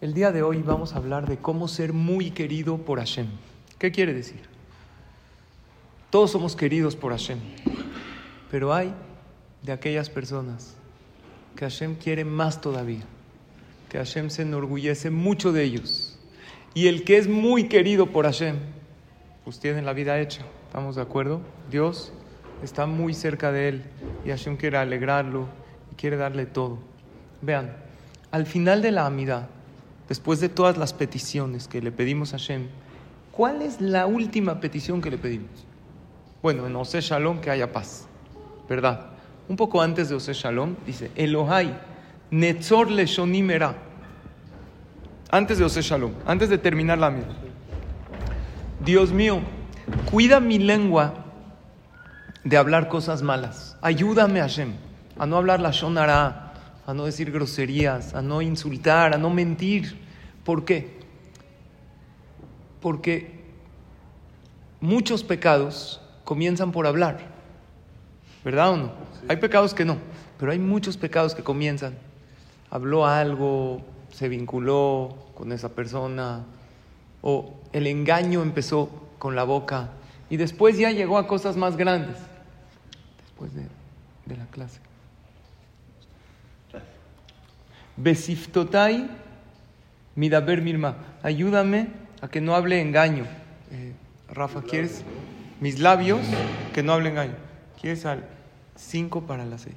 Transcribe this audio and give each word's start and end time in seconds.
El 0.00 0.14
día 0.14 0.32
de 0.32 0.42
hoy 0.42 0.62
vamos 0.62 0.94
a 0.94 0.96
hablar 0.96 1.28
de 1.28 1.36
cómo 1.36 1.68
ser 1.68 1.92
muy 1.92 2.30
querido 2.30 2.78
por 2.78 2.98
Hashem. 3.00 3.26
¿Qué 3.78 3.92
quiere 3.92 4.14
decir? 4.14 4.40
Todos 6.08 6.30
somos 6.30 6.56
queridos 6.56 6.96
por 6.96 7.12
Hashem, 7.12 7.38
pero 8.50 8.72
hay 8.72 8.94
de 9.62 9.72
aquellas 9.72 10.08
personas 10.08 10.74
que 11.54 11.66
Hashem 11.66 11.96
quiere 11.96 12.24
más 12.24 12.62
todavía, 12.62 13.02
que 13.90 13.98
Hashem 13.98 14.30
se 14.30 14.40
enorgullece 14.40 15.10
mucho 15.10 15.52
de 15.52 15.64
ellos. 15.64 16.18
Y 16.72 16.86
el 16.86 17.04
que 17.04 17.18
es 17.18 17.28
muy 17.28 17.68
querido 17.68 18.06
por 18.06 18.24
Hashem, 18.24 18.56
pues 19.44 19.60
tiene 19.60 19.82
la 19.82 19.92
vida 19.92 20.18
hecha. 20.18 20.46
¿Estamos 20.66 20.96
de 20.96 21.02
acuerdo? 21.02 21.42
Dios 21.70 22.10
está 22.62 22.86
muy 22.86 23.12
cerca 23.12 23.52
de 23.52 23.68
él 23.68 23.84
y 24.24 24.30
Hashem 24.30 24.56
quiere 24.56 24.78
alegrarlo 24.78 25.46
y 25.92 25.96
quiere 25.96 26.16
darle 26.16 26.46
todo. 26.46 26.78
Vean, 27.42 27.76
al 28.30 28.46
final 28.46 28.80
de 28.80 28.92
la 28.92 29.04
amidad, 29.04 29.50
después 30.10 30.40
de 30.40 30.48
todas 30.48 30.76
las 30.76 30.92
peticiones 30.92 31.68
que 31.68 31.80
le 31.80 31.92
pedimos 31.92 32.34
a 32.34 32.38
Hashem, 32.38 32.66
¿cuál 33.30 33.62
es 33.62 33.80
la 33.80 34.06
última 34.06 34.58
petición 34.58 35.00
que 35.00 35.08
le 35.08 35.18
pedimos? 35.18 35.48
Bueno, 36.42 36.66
en 36.66 36.74
Ose 36.74 37.00
Shalom 37.00 37.40
que 37.40 37.48
haya 37.48 37.72
paz, 37.72 38.08
¿verdad? 38.68 39.06
Un 39.48 39.54
poco 39.54 39.80
antes 39.80 40.08
de 40.08 40.16
Ose 40.16 40.32
Shalom 40.32 40.74
dice, 40.84 41.12
Elohai, 41.14 41.78
Netzor 42.32 42.90
Leshonimera. 42.90 43.76
Antes 45.30 45.58
de 45.58 45.64
Ose 45.64 45.80
Shalom, 45.80 46.10
antes 46.26 46.48
de 46.48 46.58
terminar 46.58 46.98
la 46.98 47.06
amidad. 47.06 47.36
Dios 48.84 49.12
mío, 49.12 49.38
cuida 50.10 50.40
mi 50.40 50.58
lengua 50.58 51.14
de 52.42 52.56
hablar 52.56 52.88
cosas 52.88 53.22
malas. 53.22 53.76
Ayúdame, 53.80 54.40
Hashem, 54.40 54.72
a 55.20 55.26
no 55.26 55.36
hablar 55.36 55.60
la 55.60 55.70
Shonara, 55.70 56.49
a 56.86 56.94
no 56.94 57.04
decir 57.04 57.30
groserías, 57.30 58.14
a 58.14 58.22
no 58.22 58.42
insultar, 58.42 59.14
a 59.14 59.18
no 59.18 59.30
mentir. 59.30 59.98
¿Por 60.44 60.64
qué? 60.64 60.98
Porque 62.80 63.40
muchos 64.80 65.22
pecados 65.22 66.00
comienzan 66.24 66.72
por 66.72 66.86
hablar. 66.86 67.20
¿Verdad 68.44 68.70
o 68.70 68.76
no? 68.76 68.92
Hay 69.28 69.36
pecados 69.36 69.74
que 69.74 69.84
no, 69.84 69.98
pero 70.38 70.52
hay 70.52 70.58
muchos 70.58 70.96
pecados 70.96 71.34
que 71.34 71.42
comienzan. 71.42 71.94
Habló 72.70 73.06
algo, 73.06 73.82
se 74.12 74.28
vinculó 74.28 75.16
con 75.34 75.52
esa 75.52 75.70
persona, 75.70 76.44
o 77.22 77.54
el 77.72 77.86
engaño 77.86 78.42
empezó 78.42 78.88
con 79.18 79.36
la 79.36 79.44
boca 79.44 79.90
y 80.30 80.36
después 80.36 80.78
ya 80.78 80.90
llegó 80.90 81.18
a 81.18 81.26
cosas 81.26 81.56
más 81.56 81.76
grandes. 81.76 82.16
Después 83.24 83.54
de, 83.54 83.66
de 84.26 84.36
la 84.36 84.46
clase. 84.46 84.80
Besiftotai 88.02 89.08
midaber 90.16 90.62
mirma. 90.62 90.96
Ayúdame 91.22 91.88
a 92.22 92.28
que 92.28 92.40
no 92.40 92.54
hable 92.54 92.80
engaño. 92.80 93.24
Eh, 93.70 93.92
Rafa, 94.30 94.62
¿quieres? 94.62 95.02
Mis 95.60 95.78
labios, 95.78 96.20
que 96.72 96.82
no 96.82 96.92
hable 96.92 97.10
engaño. 97.10 97.34
¿Quieres 97.80 98.06
al 98.06 98.24
5 98.76 99.26
para 99.26 99.44
las 99.44 99.62
6? 99.62 99.74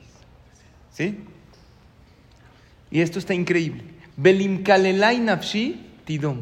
¿Sí? 0.92 1.20
Y 2.92 3.02
esto 3.02 3.20
está 3.20 3.34
increíble. 3.34 3.84
Belim 4.16 4.64
nafshi 4.64 5.86
tidom. 6.06 6.42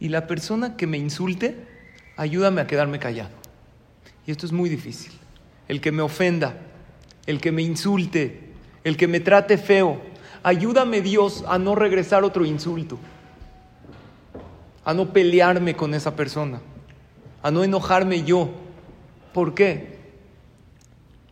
Y 0.00 0.08
la 0.08 0.26
persona 0.26 0.76
que 0.76 0.86
me 0.86 0.96
insulte, 0.96 1.56
ayúdame 2.16 2.60
a 2.60 2.66
quedarme 2.66 2.98
callado. 2.98 3.34
Y 4.26 4.30
esto 4.30 4.46
es 4.46 4.52
muy 4.52 4.70
difícil. 4.70 5.12
El 5.68 5.80
que 5.80 5.92
me 5.92 6.02
ofenda, 6.02 6.56
el 7.26 7.40
que 7.40 7.52
me 7.52 7.62
insulte, 7.62 8.40
el 8.84 8.96
que 8.96 9.08
me 9.08 9.20
trate 9.20 9.58
feo, 9.58 10.11
ayúdame 10.42 11.00
Dios 11.00 11.44
a 11.48 11.58
no 11.58 11.74
regresar 11.74 12.24
otro 12.24 12.44
insulto, 12.44 12.98
a 14.84 14.94
no 14.94 15.12
pelearme 15.12 15.76
con 15.76 15.94
esa 15.94 16.16
persona, 16.16 16.60
a 17.42 17.50
no 17.50 17.64
enojarme 17.64 18.24
yo. 18.24 18.50
¿Por 19.32 19.54
qué? 19.54 19.98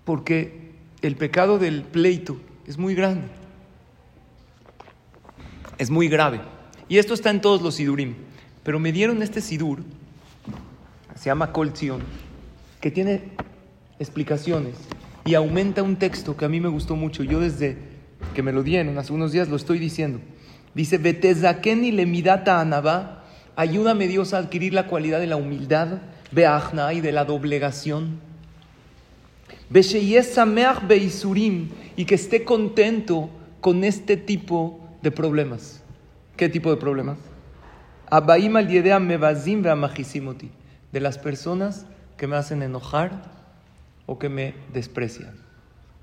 Porque 0.04 0.72
el 1.02 1.16
pecado 1.16 1.58
del 1.58 1.82
pleito 1.82 2.36
es 2.66 2.78
muy 2.78 2.94
grande, 2.94 3.28
es 5.78 5.90
muy 5.90 6.08
grave. 6.08 6.40
Y 6.88 6.98
esto 6.98 7.14
está 7.14 7.30
en 7.30 7.40
todos 7.40 7.62
los 7.62 7.74
sidurim. 7.74 8.14
Pero 8.62 8.78
me 8.78 8.92
dieron 8.92 9.22
este 9.22 9.40
sidur, 9.40 9.82
se 11.14 11.26
llama 11.26 11.52
Colzion, 11.52 12.02
que 12.80 12.90
tiene 12.90 13.30
explicaciones 13.98 14.74
y 15.24 15.34
aumenta 15.34 15.82
un 15.82 15.96
texto 15.96 16.36
que 16.36 16.44
a 16.44 16.48
mí 16.48 16.60
me 16.60 16.68
gustó 16.68 16.96
mucho. 16.96 17.22
Yo 17.22 17.40
desde 17.40 17.89
que 18.34 18.42
me 18.42 18.52
lo 18.52 18.62
dieron 18.62 18.96
hace 18.98 19.12
unos 19.12 19.32
días 19.32 19.48
lo 19.48 19.56
estoy 19.56 19.78
diciendo. 19.78 20.20
Dice, 20.74 20.98
Betezakeni 20.98 21.90
lemidata 21.90 22.60
anaba, 22.60 23.24
ayúdame 23.56 24.06
Dios 24.06 24.34
a 24.34 24.38
adquirir 24.38 24.72
la 24.72 24.86
cualidad 24.86 25.20
de 25.20 25.26
la 25.26 25.36
humildad, 25.36 25.98
beachna 26.30 26.92
y 26.92 27.00
de 27.00 27.12
la 27.12 27.24
doblegación. 27.24 28.20
Beisurim, 29.68 31.68
y 31.96 32.04
que 32.04 32.14
esté 32.14 32.44
contento 32.44 33.30
con 33.60 33.84
este 33.84 34.16
tipo 34.16 34.80
de 35.02 35.10
problemas. 35.10 35.82
¿Qué 36.36 36.48
tipo 36.48 36.70
de 36.70 36.76
problemas? 36.76 37.18
Abaim 38.10 38.56
al 38.56 39.00
mevazim 39.00 39.62
veamajisimoti, 39.62 40.50
de 40.92 41.00
las 41.00 41.18
personas 41.18 41.86
que 42.16 42.26
me 42.26 42.36
hacen 42.36 42.62
enojar 42.62 43.22
o 44.06 44.18
que 44.18 44.28
me 44.28 44.54
desprecian. 44.72 45.34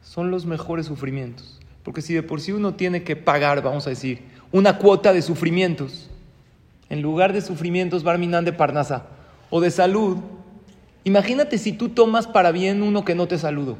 Son 0.01 0.31
los 0.31 0.45
mejores 0.45 0.85
sufrimientos. 0.85 1.56
Porque 1.87 2.01
si 2.01 2.13
de 2.13 2.21
por 2.21 2.41
sí 2.41 2.51
uno 2.51 2.73
tiene 2.73 3.03
que 3.03 3.15
pagar, 3.15 3.61
vamos 3.61 3.87
a 3.87 3.91
decir, 3.91 4.19
una 4.51 4.77
cuota 4.77 5.13
de 5.13 5.21
sufrimientos, 5.21 6.09
en 6.89 7.01
lugar 7.01 7.31
de 7.31 7.39
sufrimientos 7.39 8.03
barminan 8.03 8.43
de 8.43 8.51
parnasa 8.51 9.05
o 9.49 9.61
de 9.61 9.71
salud, 9.71 10.17
imagínate 11.05 11.57
si 11.57 11.71
tú 11.71 11.87
tomas 11.87 12.27
para 12.27 12.51
bien 12.51 12.83
uno 12.83 13.05
que 13.05 13.15
no 13.15 13.29
te 13.29 13.37
saludó, 13.37 13.77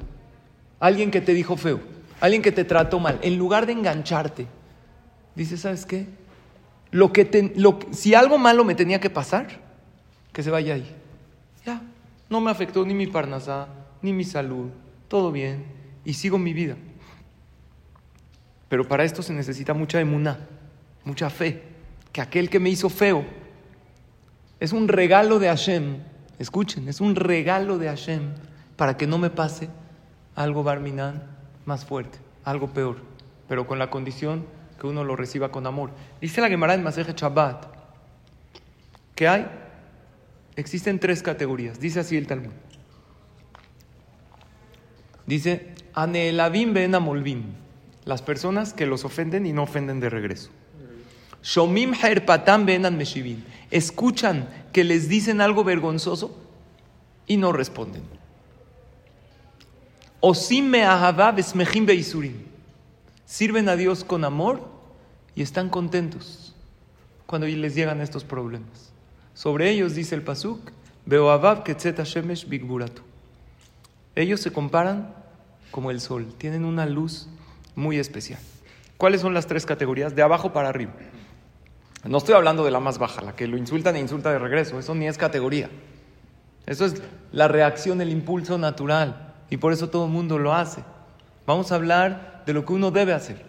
alguien 0.79 1.11
que 1.11 1.19
te 1.19 1.33
dijo 1.33 1.57
feo, 1.57 1.81
alguien 2.21 2.41
que 2.41 2.53
te 2.53 2.63
trató 2.63 2.97
mal, 3.01 3.19
en 3.23 3.37
lugar 3.37 3.65
de 3.65 3.73
engancharte, 3.73 4.47
dices, 5.35 5.59
¿sabes 5.59 5.85
qué? 5.85 6.07
Lo 6.91 7.11
que 7.11 7.25
te, 7.25 7.51
lo, 7.57 7.77
si 7.91 8.15
algo 8.15 8.37
malo 8.37 8.63
me 8.63 8.73
tenía 8.73 9.01
que 9.01 9.09
pasar, 9.09 9.47
que 10.31 10.43
se 10.43 10.49
vaya 10.49 10.75
ahí. 10.75 10.95
Ya, 11.65 11.81
no 12.29 12.39
me 12.39 12.51
afectó 12.51 12.85
ni 12.85 12.93
mi 12.93 13.07
parnasá, 13.07 13.67
ni 14.01 14.13
mi 14.13 14.23
salud, 14.23 14.69
todo 15.09 15.29
bien, 15.33 15.65
y 16.05 16.13
sigo 16.13 16.37
mi 16.37 16.53
vida. 16.53 16.77
Pero 18.69 18.87
para 18.87 19.03
esto 19.03 19.21
se 19.21 19.33
necesita 19.33 19.73
mucha 19.73 19.99
emuná, 19.99 20.39
mucha 21.03 21.29
fe, 21.29 21.63
que 22.11 22.21
aquel 22.21 22.49
que 22.49 22.59
me 22.59 22.69
hizo 22.69 22.89
feo 22.89 23.25
es 24.59 24.73
un 24.73 24.87
regalo 24.87 25.39
de 25.39 25.47
Hashem, 25.47 25.97
escuchen, 26.39 26.89
es 26.89 26.99
un 26.99 27.15
regalo 27.15 27.77
de 27.77 27.87
Hashem 27.87 28.33
para 28.75 28.97
que 28.97 29.07
no 29.07 29.17
me 29.17 29.29
pase 29.29 29.69
algo 30.35 30.63
barminan 30.63 31.23
más 31.65 31.85
fuerte, 31.85 32.17
algo 32.43 32.67
peor, 32.73 32.97
pero 33.47 33.67
con 33.67 33.79
la 33.79 33.89
condición 33.89 34.45
que 34.79 34.87
uno 34.87 35.03
lo 35.03 35.15
reciba 35.15 35.51
con 35.51 35.65
amor. 35.65 35.91
Dice 36.21 36.41
la 36.41 36.49
Gemara 36.49 36.73
en 36.73 36.83
Maseje 36.83 37.13
Shabbat 37.13 37.65
que 39.15 39.27
hay, 39.27 39.47
existen 40.55 40.99
tres 40.99 41.23
categorías. 41.23 41.79
Dice 41.79 41.99
así 41.99 42.15
el 42.17 42.27
Talmud. 42.27 42.51
Dice, 45.25 45.73
Aneelavim 45.93 46.73
ben 46.73 46.93
amolvim, 46.93 47.43
las 48.07 48.21
personas 48.21 48.73
que 48.73 48.85
los 48.85 49.03
ofenden 49.03 49.45
y 49.45 49.51
no 49.51 49.63
ofenden 49.63 49.99
de 49.99 50.09
regreso. 50.09 50.49
Shomim 51.43 51.93
herpatam 51.93 52.65
ben 52.65 52.97
meshivim, 52.97 53.43
escuchan 53.69 54.47
que 54.71 54.85
les 54.85 55.09
dicen 55.09 55.41
algo 55.41 55.65
vergonzoso 55.65 56.35
y 57.27 57.35
no 57.35 57.51
responden. 57.51 58.03
Osim 60.21 60.71
beisurim, 61.85 62.45
sirven 63.25 63.67
a 63.67 63.75
Dios 63.75 64.05
con 64.05 64.23
amor 64.23 64.61
y 65.35 65.41
están 65.41 65.69
contentos 65.69 66.55
cuando 67.25 67.45
les 67.57 67.75
llegan 67.75 67.99
estos 67.99 68.23
problemas. 68.23 68.93
Sobre 69.33 69.69
ellos 69.69 69.95
dice 69.95 70.15
el 70.15 70.21
Pasuk, 70.21 70.71
Shemesh 72.05 72.47
Bigburatu. 72.47 73.01
Ellos 74.15 74.39
se 74.39 74.51
comparan 74.51 75.13
como 75.71 75.91
el 75.91 75.99
sol, 75.99 76.33
tienen 76.37 76.63
una 76.63 76.85
luz 76.85 77.27
muy 77.77 77.99
especial. 77.99 78.39
¿Cuáles 78.97 79.21
son 79.21 79.35
las 79.35 79.45
tres 79.45 79.65
categorías? 79.65 80.15
De 80.15 80.23
abajo 80.23 80.51
para 80.51 80.67
arriba. 80.67 80.93
No 82.03 82.17
estoy 82.17 82.33
hablando 82.33 82.65
de 82.65 82.71
la 82.71 82.79
más 82.79 82.97
baja, 82.97 83.21
la 83.21 83.35
que 83.35 83.47
lo 83.47 83.55
insultan 83.55 83.95
e 83.95 83.99
insulta 83.99 84.31
de 84.31 84.39
regreso, 84.39 84.79
eso 84.79 84.95
ni 84.95 85.07
es 85.07 85.17
categoría. 85.17 85.69
Eso 86.65 86.85
es 86.85 87.01
la 87.31 87.47
reacción, 87.47 88.01
el 88.01 88.09
impulso 88.09 88.57
natural, 88.57 89.35
y 89.49 89.57
por 89.57 89.73
eso 89.73 89.89
todo 89.89 90.05
el 90.05 90.11
mundo 90.11 90.39
lo 90.39 90.53
hace. 90.53 90.83
Vamos 91.45 91.71
a 91.71 91.75
hablar 91.75 92.43
de 92.45 92.53
lo 92.53 92.65
que 92.65 92.73
uno 92.73 92.91
debe 92.91 93.13
hacer. 93.13 93.45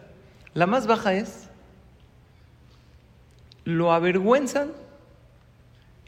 La 0.52 0.66
más 0.66 0.86
baja 0.86 1.14
es, 1.14 1.48
lo 3.64 3.92
avergüenzan, 3.92 4.72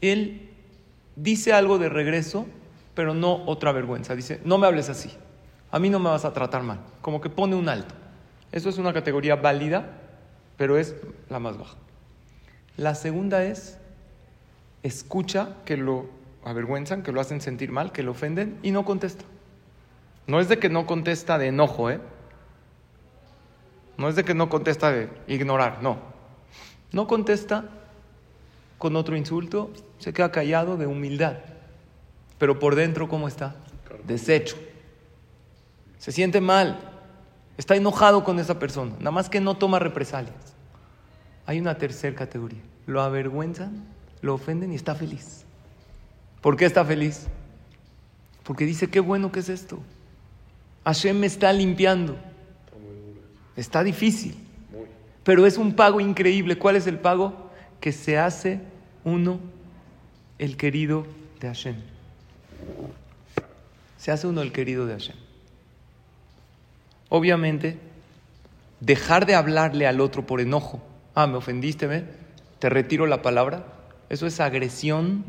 él 0.02 0.50
dice 1.16 1.54
algo 1.54 1.78
de 1.78 1.88
regreso, 1.88 2.46
pero 2.94 3.14
no 3.14 3.44
otra 3.46 3.72
vergüenza. 3.72 4.14
Dice, 4.14 4.40
no 4.44 4.58
me 4.58 4.66
hables 4.66 4.90
así, 4.90 5.10
a 5.70 5.78
mí 5.78 5.88
no 5.88 5.98
me 5.98 6.10
vas 6.10 6.26
a 6.26 6.34
tratar 6.34 6.62
mal, 6.62 6.80
como 7.00 7.20
que 7.22 7.30
pone 7.30 7.54
un 7.54 7.68
alto. 7.68 7.94
Eso 8.52 8.68
es 8.68 8.78
una 8.78 8.92
categoría 8.92 9.36
válida, 9.36 9.90
pero 10.56 10.76
es 10.76 10.94
la 11.28 11.38
más 11.38 11.56
baja. 11.56 11.76
La 12.76 12.94
segunda 12.94 13.44
es, 13.44 13.78
escucha 14.82 15.56
que 15.64 15.76
lo 15.76 16.08
avergüenzan, 16.44 17.02
que 17.02 17.12
lo 17.12 17.20
hacen 17.20 17.40
sentir 17.40 17.70
mal, 17.70 17.92
que 17.92 18.02
lo 18.02 18.12
ofenden 18.12 18.58
y 18.62 18.70
no 18.70 18.84
contesta. 18.84 19.24
No 20.26 20.40
es 20.40 20.48
de 20.48 20.58
que 20.58 20.68
no 20.68 20.86
contesta 20.86 21.38
de 21.38 21.48
enojo, 21.48 21.90
¿eh? 21.90 22.00
No 23.98 24.08
es 24.08 24.16
de 24.16 24.24
que 24.24 24.34
no 24.34 24.48
contesta 24.48 24.90
de 24.90 25.08
ignorar, 25.26 25.82
no. 25.82 25.98
No 26.92 27.06
contesta 27.06 27.64
con 28.78 28.96
otro 28.96 29.16
insulto, 29.16 29.70
se 29.98 30.12
queda 30.12 30.32
callado 30.32 30.76
de 30.76 30.86
humildad. 30.86 31.38
Pero 32.38 32.58
por 32.58 32.74
dentro, 32.74 33.08
¿cómo 33.08 33.28
está? 33.28 33.56
Desecho. 34.06 34.56
Se 35.98 36.12
siente 36.12 36.40
mal. 36.40 36.89
Está 37.60 37.76
enojado 37.76 38.24
con 38.24 38.38
esa 38.38 38.58
persona. 38.58 38.92
Nada 39.00 39.10
más 39.10 39.28
que 39.28 39.38
no 39.38 39.54
toma 39.54 39.78
represalias. 39.78 40.54
Hay 41.44 41.60
una 41.60 41.76
tercera 41.76 42.16
categoría. 42.16 42.62
Lo 42.86 43.02
avergüenzan, 43.02 43.84
lo 44.22 44.32
ofenden 44.32 44.72
y 44.72 44.76
está 44.76 44.94
feliz. 44.94 45.44
¿Por 46.40 46.56
qué 46.56 46.64
está 46.64 46.86
feliz? 46.86 47.26
Porque 48.44 48.64
dice, 48.64 48.88
qué 48.88 49.00
bueno 49.00 49.30
que 49.30 49.40
es 49.40 49.50
esto. 49.50 49.78
Hashem 50.86 51.18
me 51.18 51.26
está 51.26 51.52
limpiando. 51.52 52.16
Está 53.56 53.84
difícil. 53.84 54.38
Pero 55.22 55.44
es 55.44 55.58
un 55.58 55.74
pago 55.74 56.00
increíble. 56.00 56.56
¿Cuál 56.56 56.76
es 56.76 56.86
el 56.86 56.98
pago? 56.98 57.50
Que 57.78 57.92
se 57.92 58.16
hace 58.16 58.62
uno 59.04 59.38
el 60.38 60.56
querido 60.56 61.04
de 61.40 61.48
Hashem. 61.48 61.76
Se 63.98 64.12
hace 64.12 64.26
uno 64.26 64.40
el 64.40 64.50
querido 64.50 64.86
de 64.86 64.94
Hashem. 64.94 65.29
Obviamente, 67.10 67.78
dejar 68.80 69.26
de 69.26 69.34
hablarle 69.34 69.86
al 69.86 70.00
otro 70.00 70.26
por 70.26 70.40
enojo. 70.40 70.80
Ah, 71.14 71.26
me 71.26 71.36
ofendiste, 71.36 71.86
¿me? 71.86 72.04
te 72.60 72.68
retiro 72.68 73.06
la 73.06 73.22
palabra. 73.22 73.64
Eso 74.08 74.26
es 74.26 74.38
agresión 74.38 75.24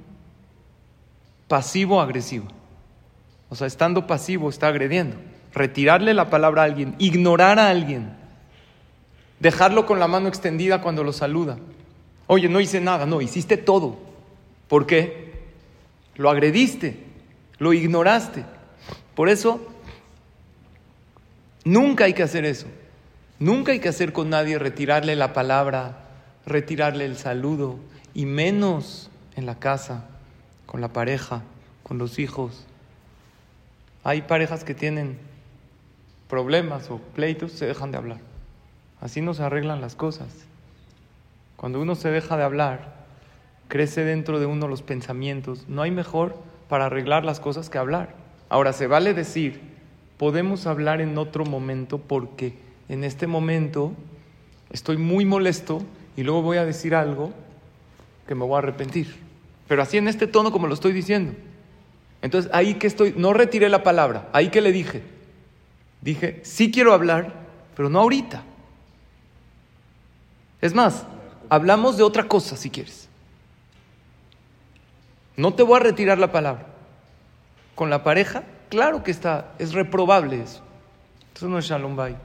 pasivo-agresiva. 1.47 2.45
O 3.49 3.55
sea, 3.55 3.67
estando 3.67 4.05
pasivo 4.05 4.49
está 4.49 4.67
agrediendo. 4.67 5.15
Retirarle 5.53 6.13
la 6.13 6.29
palabra 6.29 6.61
a 6.61 6.65
alguien, 6.65 6.95
ignorar 6.99 7.59
a 7.59 7.69
alguien, 7.69 8.13
dejarlo 9.39 9.85
con 9.85 9.99
la 9.99 10.07
mano 10.07 10.27
extendida 10.27 10.81
cuando 10.81 11.03
lo 11.03 11.11
saluda. 11.11 11.57
Oye, 12.27 12.47
no 12.47 12.61
hice 12.61 12.79
nada, 12.79 13.05
no, 13.05 13.21
hiciste 13.21 13.57
todo. 13.57 13.97
¿Por 14.67 14.85
qué? 14.85 15.31
Lo 16.15 16.29
agrediste, 16.29 17.03
lo 17.57 17.73
ignoraste. 17.73 18.45
Por 19.15 19.27
eso, 19.27 19.70
nunca 21.63 22.05
hay 22.05 22.13
que 22.13 22.23
hacer 22.23 22.45
eso. 22.45 22.67
Nunca 23.39 23.71
hay 23.71 23.79
que 23.79 23.89
hacer 23.89 24.13
con 24.13 24.29
nadie 24.29 24.59
retirarle 24.59 25.15
la 25.15 25.33
palabra, 25.33 25.97
retirarle 26.45 27.05
el 27.05 27.17
saludo, 27.17 27.79
y 28.13 28.25
menos 28.25 29.09
en 29.35 29.45
la 29.45 29.57
casa, 29.57 30.05
con 30.65 30.79
la 30.81 30.89
pareja, 30.89 31.41
con 31.83 31.97
los 31.97 32.19
hijos. 32.19 32.65
Hay 34.03 34.21
parejas 34.21 34.63
que 34.63 34.73
tienen 34.73 35.17
problemas 36.27 36.89
o 36.89 36.99
pleitos, 36.99 37.51
se 37.51 37.65
dejan 37.65 37.91
de 37.91 37.97
hablar. 37.97 38.19
Así 38.99 39.21
no 39.21 39.33
se 39.33 39.43
arreglan 39.43 39.81
las 39.81 39.95
cosas. 39.95 40.27
Cuando 41.57 41.81
uno 41.81 41.95
se 41.95 42.09
deja 42.09 42.37
de 42.37 42.43
hablar, 42.43 42.93
crece 43.67 44.03
dentro 44.03 44.39
de 44.39 44.45
uno 44.45 44.67
los 44.67 44.81
pensamientos. 44.81 45.65
No 45.67 45.81
hay 45.81 45.91
mejor 45.91 46.37
para 46.69 46.85
arreglar 46.85 47.25
las 47.25 47.39
cosas 47.39 47.69
que 47.69 47.77
hablar. 47.77 48.15
Ahora, 48.49 48.73
se 48.73 48.87
vale 48.87 49.13
decir, 49.13 49.70
podemos 50.21 50.67
hablar 50.67 51.01
en 51.01 51.17
otro 51.17 51.45
momento 51.45 51.97
porque 51.97 52.53
en 52.89 53.03
este 53.03 53.25
momento 53.25 53.93
estoy 54.69 54.97
muy 54.97 55.25
molesto 55.25 55.81
y 56.15 56.21
luego 56.21 56.43
voy 56.43 56.57
a 56.57 56.63
decir 56.63 56.93
algo 56.93 57.31
que 58.27 58.35
me 58.35 58.45
voy 58.45 58.53
a 58.53 58.59
arrepentir. 58.59 59.15
Pero 59.67 59.81
así 59.81 59.97
en 59.97 60.07
este 60.07 60.27
tono 60.27 60.51
como 60.51 60.67
lo 60.67 60.75
estoy 60.75 60.91
diciendo. 60.91 61.33
Entonces, 62.21 62.51
ahí 62.53 62.75
que 62.75 62.85
estoy, 62.85 63.15
no 63.17 63.33
retiré 63.33 63.67
la 63.67 63.81
palabra, 63.81 64.29
ahí 64.31 64.49
que 64.49 64.61
le 64.61 64.71
dije. 64.71 65.01
Dije, 66.01 66.39
sí 66.43 66.69
quiero 66.69 66.93
hablar, 66.93 67.33
pero 67.75 67.89
no 67.89 67.99
ahorita. 67.99 68.43
Es 70.61 70.75
más, 70.75 71.03
hablamos 71.49 71.97
de 71.97 72.03
otra 72.03 72.27
cosa 72.27 72.57
si 72.57 72.69
quieres. 72.69 73.09
No 75.35 75.55
te 75.55 75.63
voy 75.63 75.77
a 75.77 75.79
retirar 75.79 76.19
la 76.19 76.31
palabra. 76.31 76.67
Con 77.73 77.89
la 77.89 78.03
pareja, 78.03 78.43
claro 78.71 79.03
que 79.03 79.11
está, 79.11 79.53
es 79.59 79.73
reprobable 79.73 80.41
eso. 80.41 80.63
Eso 81.35 81.47
no 81.47 81.59
es 81.59 81.65
Shalom 81.65 81.95
Bait. 81.95 82.17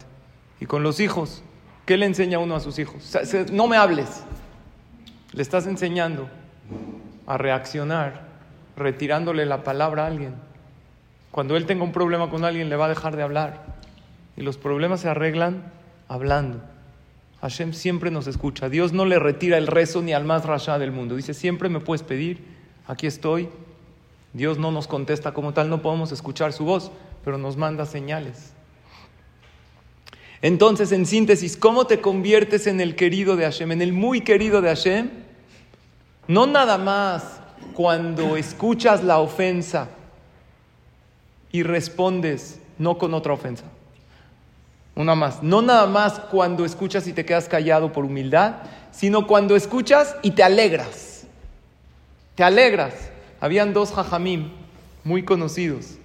Y 0.61 0.67
con 0.67 0.83
los 0.83 1.01
hijos, 1.01 1.43
¿qué 1.85 1.99
le 1.99 2.07
enseña 2.07 2.39
uno 2.39 2.57
a 2.57 2.61
sus 2.61 2.79
hijos? 2.79 3.15
No 3.53 3.67
me 3.67 3.77
hables. 3.77 4.25
Le 5.33 5.43
estás 5.43 5.67
enseñando 5.67 6.31
a 7.27 7.37
reaccionar 7.37 8.25
retirándole 8.77 9.45
la 9.45 9.65
palabra 9.65 10.05
a 10.05 10.07
alguien. 10.07 10.35
Cuando 11.31 11.57
él 11.57 11.67
tenga 11.67 11.85
un 11.85 11.93
problema 11.93 12.31
con 12.31 12.45
alguien, 12.45 12.69
le 12.69 12.77
va 12.77 12.87
a 12.87 12.89
dejar 12.89 13.17
de 13.17 13.23
hablar. 13.23 13.65
Y 14.37 14.43
los 14.43 14.57
problemas 14.57 15.01
se 15.01 15.09
arreglan 15.09 15.73
hablando. 16.09 16.63
Hashem 17.41 17.73
siempre 17.73 18.11
nos 18.11 18.27
escucha. 18.27 18.69
Dios 18.69 18.93
no 18.93 19.05
le 19.05 19.19
retira 19.19 19.59
el 19.59 19.67
rezo 19.67 20.03
ni 20.03 20.13
al 20.13 20.25
más 20.25 20.45
rasha 20.45 20.79
del 20.79 20.93
mundo. 20.93 21.17
Dice, 21.17 21.35
siempre 21.35 21.69
me 21.69 21.81
puedes 21.81 22.03
pedir, 22.03 22.45
aquí 22.87 23.07
estoy. 23.07 23.49
Dios 24.37 24.59
no 24.59 24.71
nos 24.71 24.87
contesta 24.87 25.33
como 25.33 25.55
tal, 25.55 25.71
no 25.71 25.81
podemos 25.81 26.13
escuchar 26.13 26.53
su 26.53 26.67
voz, 26.67 26.91
pero 27.25 27.39
nos 27.39 27.57
manda 27.57 27.87
señales. 27.87 28.53
Entonces, 30.43 30.93
en 30.93 31.07
síntesis, 31.07 31.57
¿cómo 31.57 31.87
te 31.87 32.03
conviertes 32.03 32.67
en 32.67 32.83
el 32.83 32.97
querido 32.97 33.37
de 33.37 33.45
Hashem, 33.45 33.73
en 33.73 33.81
el 33.81 33.95
muy 33.95 34.21
querido 34.21 34.61
de 34.61 34.69
Hashem? 34.69 35.11
No 36.29 36.47
nada 36.47 36.77
más 36.77 37.41
cuando 37.73 38.37
escuchas 38.37 39.03
la 39.03 39.21
ofensa 39.21 39.89
y 41.51 41.63
respondes 41.63 42.61
no 42.77 42.99
con 42.99 43.15
otra 43.15 43.33
ofensa. 43.33 43.65
Una 44.97 45.15
más. 45.15 45.43
No 45.43 45.63
nada 45.63 45.87
más 45.87 46.21
cuando 46.31 46.67
escuchas 46.67 47.07
y 47.07 47.15
te 47.15 47.25
quedas 47.25 47.49
callado 47.49 47.91
por 47.91 48.05
humildad, 48.05 48.57
sino 48.91 49.27
cuando 49.27 49.57
escuchas 49.57 50.15
y 50.21 50.33
te 50.33 50.43
alegras. 50.43 51.25
Te 52.35 52.45
alegras. 52.45 53.16
Habían 53.41 53.73
dos 53.73 53.93
jajamim 53.93 54.51
muy 55.05 55.23
conocidos, 55.23 55.99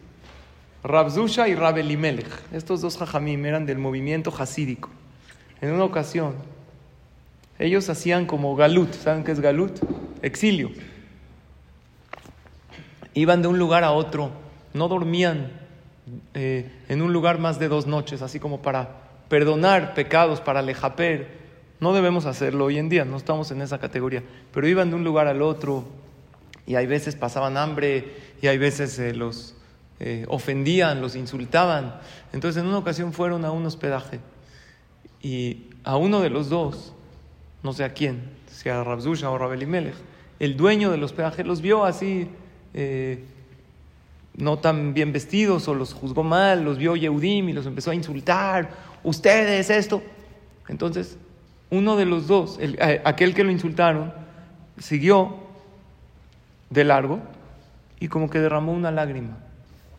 Rabzusha 0.84 1.48
y 1.48 1.56
Rabelimelech. 1.56 2.28
Estos 2.52 2.82
dos 2.82 2.98
jajamim 2.98 3.46
eran 3.46 3.66
del 3.66 3.78
movimiento 3.78 4.34
hasídico. 4.38 4.90
En 5.62 5.72
una 5.72 5.84
ocasión, 5.84 6.36
ellos 7.60 7.88
hacían 7.90 8.26
como 8.26 8.56
galut. 8.56 8.92
¿Saben 8.94 9.24
qué 9.24 9.32
es 9.32 9.40
galut? 9.40 9.72
Exilio. 10.22 10.72
Iban 13.14 13.42
de 13.42 13.48
un 13.48 13.60
lugar 13.60 13.84
a 13.84 13.92
otro, 13.92 14.32
no 14.74 14.88
dormían 14.88 15.52
eh, 16.34 16.72
en 16.90 17.02
un 17.02 17.14
lugar 17.14 17.40
más 17.40 17.60
de 17.60 17.68
dos 17.68 17.86
noches, 17.86 18.22
así 18.22 18.40
como 18.40 18.62
para 18.62 19.02
perdonar 19.30 19.94
pecados, 19.94 20.42
para 20.42 20.62
lejaper. 20.62 21.40
No 21.80 21.94
debemos 21.94 22.26
hacerlo 22.26 22.66
hoy 22.66 22.78
en 22.78 22.90
día, 22.90 23.06
no 23.06 23.18
estamos 23.18 23.52
en 23.52 23.62
esa 23.62 23.80
categoría, 23.80 24.24
pero 24.54 24.68
iban 24.68 24.90
de 24.90 24.96
un 24.96 25.04
lugar 25.04 25.28
al 25.28 25.42
otro 25.42 25.86
y 26.72 26.78
hay 26.78 26.88
veces 26.88 27.18
pasaban 27.18 27.58
hambre 27.58 28.14
y 28.42 28.48
hay 28.48 28.58
veces 28.58 28.98
eh, 28.98 29.14
los 29.14 29.56
eh, 30.00 30.24
ofendían, 30.30 31.02
los 31.02 31.18
insultaban. 31.18 32.00
Entonces 32.32 32.62
en 32.62 32.70
una 32.70 32.78
ocasión 32.78 33.12
fueron 33.12 33.44
a 33.44 33.52
un 33.52 33.66
hospedaje 33.66 34.22
y 35.22 35.66
a 35.84 35.98
uno 35.98 36.22
de 36.22 36.30
los 36.30 36.48
dos, 36.48 36.94
no 37.62 37.74
sé 37.74 37.84
a 37.84 37.94
quién, 37.94 38.22
sea 38.50 38.86
Rabzusha 38.86 39.30
o 39.30 39.38
Rabelimelech, 39.38 39.96
el 40.40 40.56
dueño 40.56 40.92
del 40.92 41.04
hospedaje 41.04 41.44
los 41.44 41.60
vio 41.60 41.84
así 41.84 42.30
no 44.38 44.60
tan 44.60 44.94
bien 44.94 45.12
vestidos 45.12 45.68
o 45.68 45.76
los 45.76 45.94
juzgó 45.94 46.24
mal, 46.24 46.64
los 46.64 46.78
vio 46.78 46.96
Yehudim 46.96 47.50
y 47.50 47.54
los 47.54 47.66
empezó 47.66 47.92
a 47.92 47.96
insultar, 47.96 48.70
ustedes 49.04 49.70
esto. 49.70 50.02
Entonces, 50.70 51.18
uno 51.70 51.98
de 51.98 52.06
los 52.06 52.28
dos, 52.28 52.60
aquel 53.04 53.34
que 53.34 53.44
lo 53.44 53.52
insultaron, 53.52 54.14
siguió 54.80 55.41
de 56.72 56.84
largo 56.84 57.20
y 58.00 58.08
como 58.08 58.32
que 58.32 58.40
derramó 58.40 58.74
una 58.74 58.90
lágrima. 58.90 59.38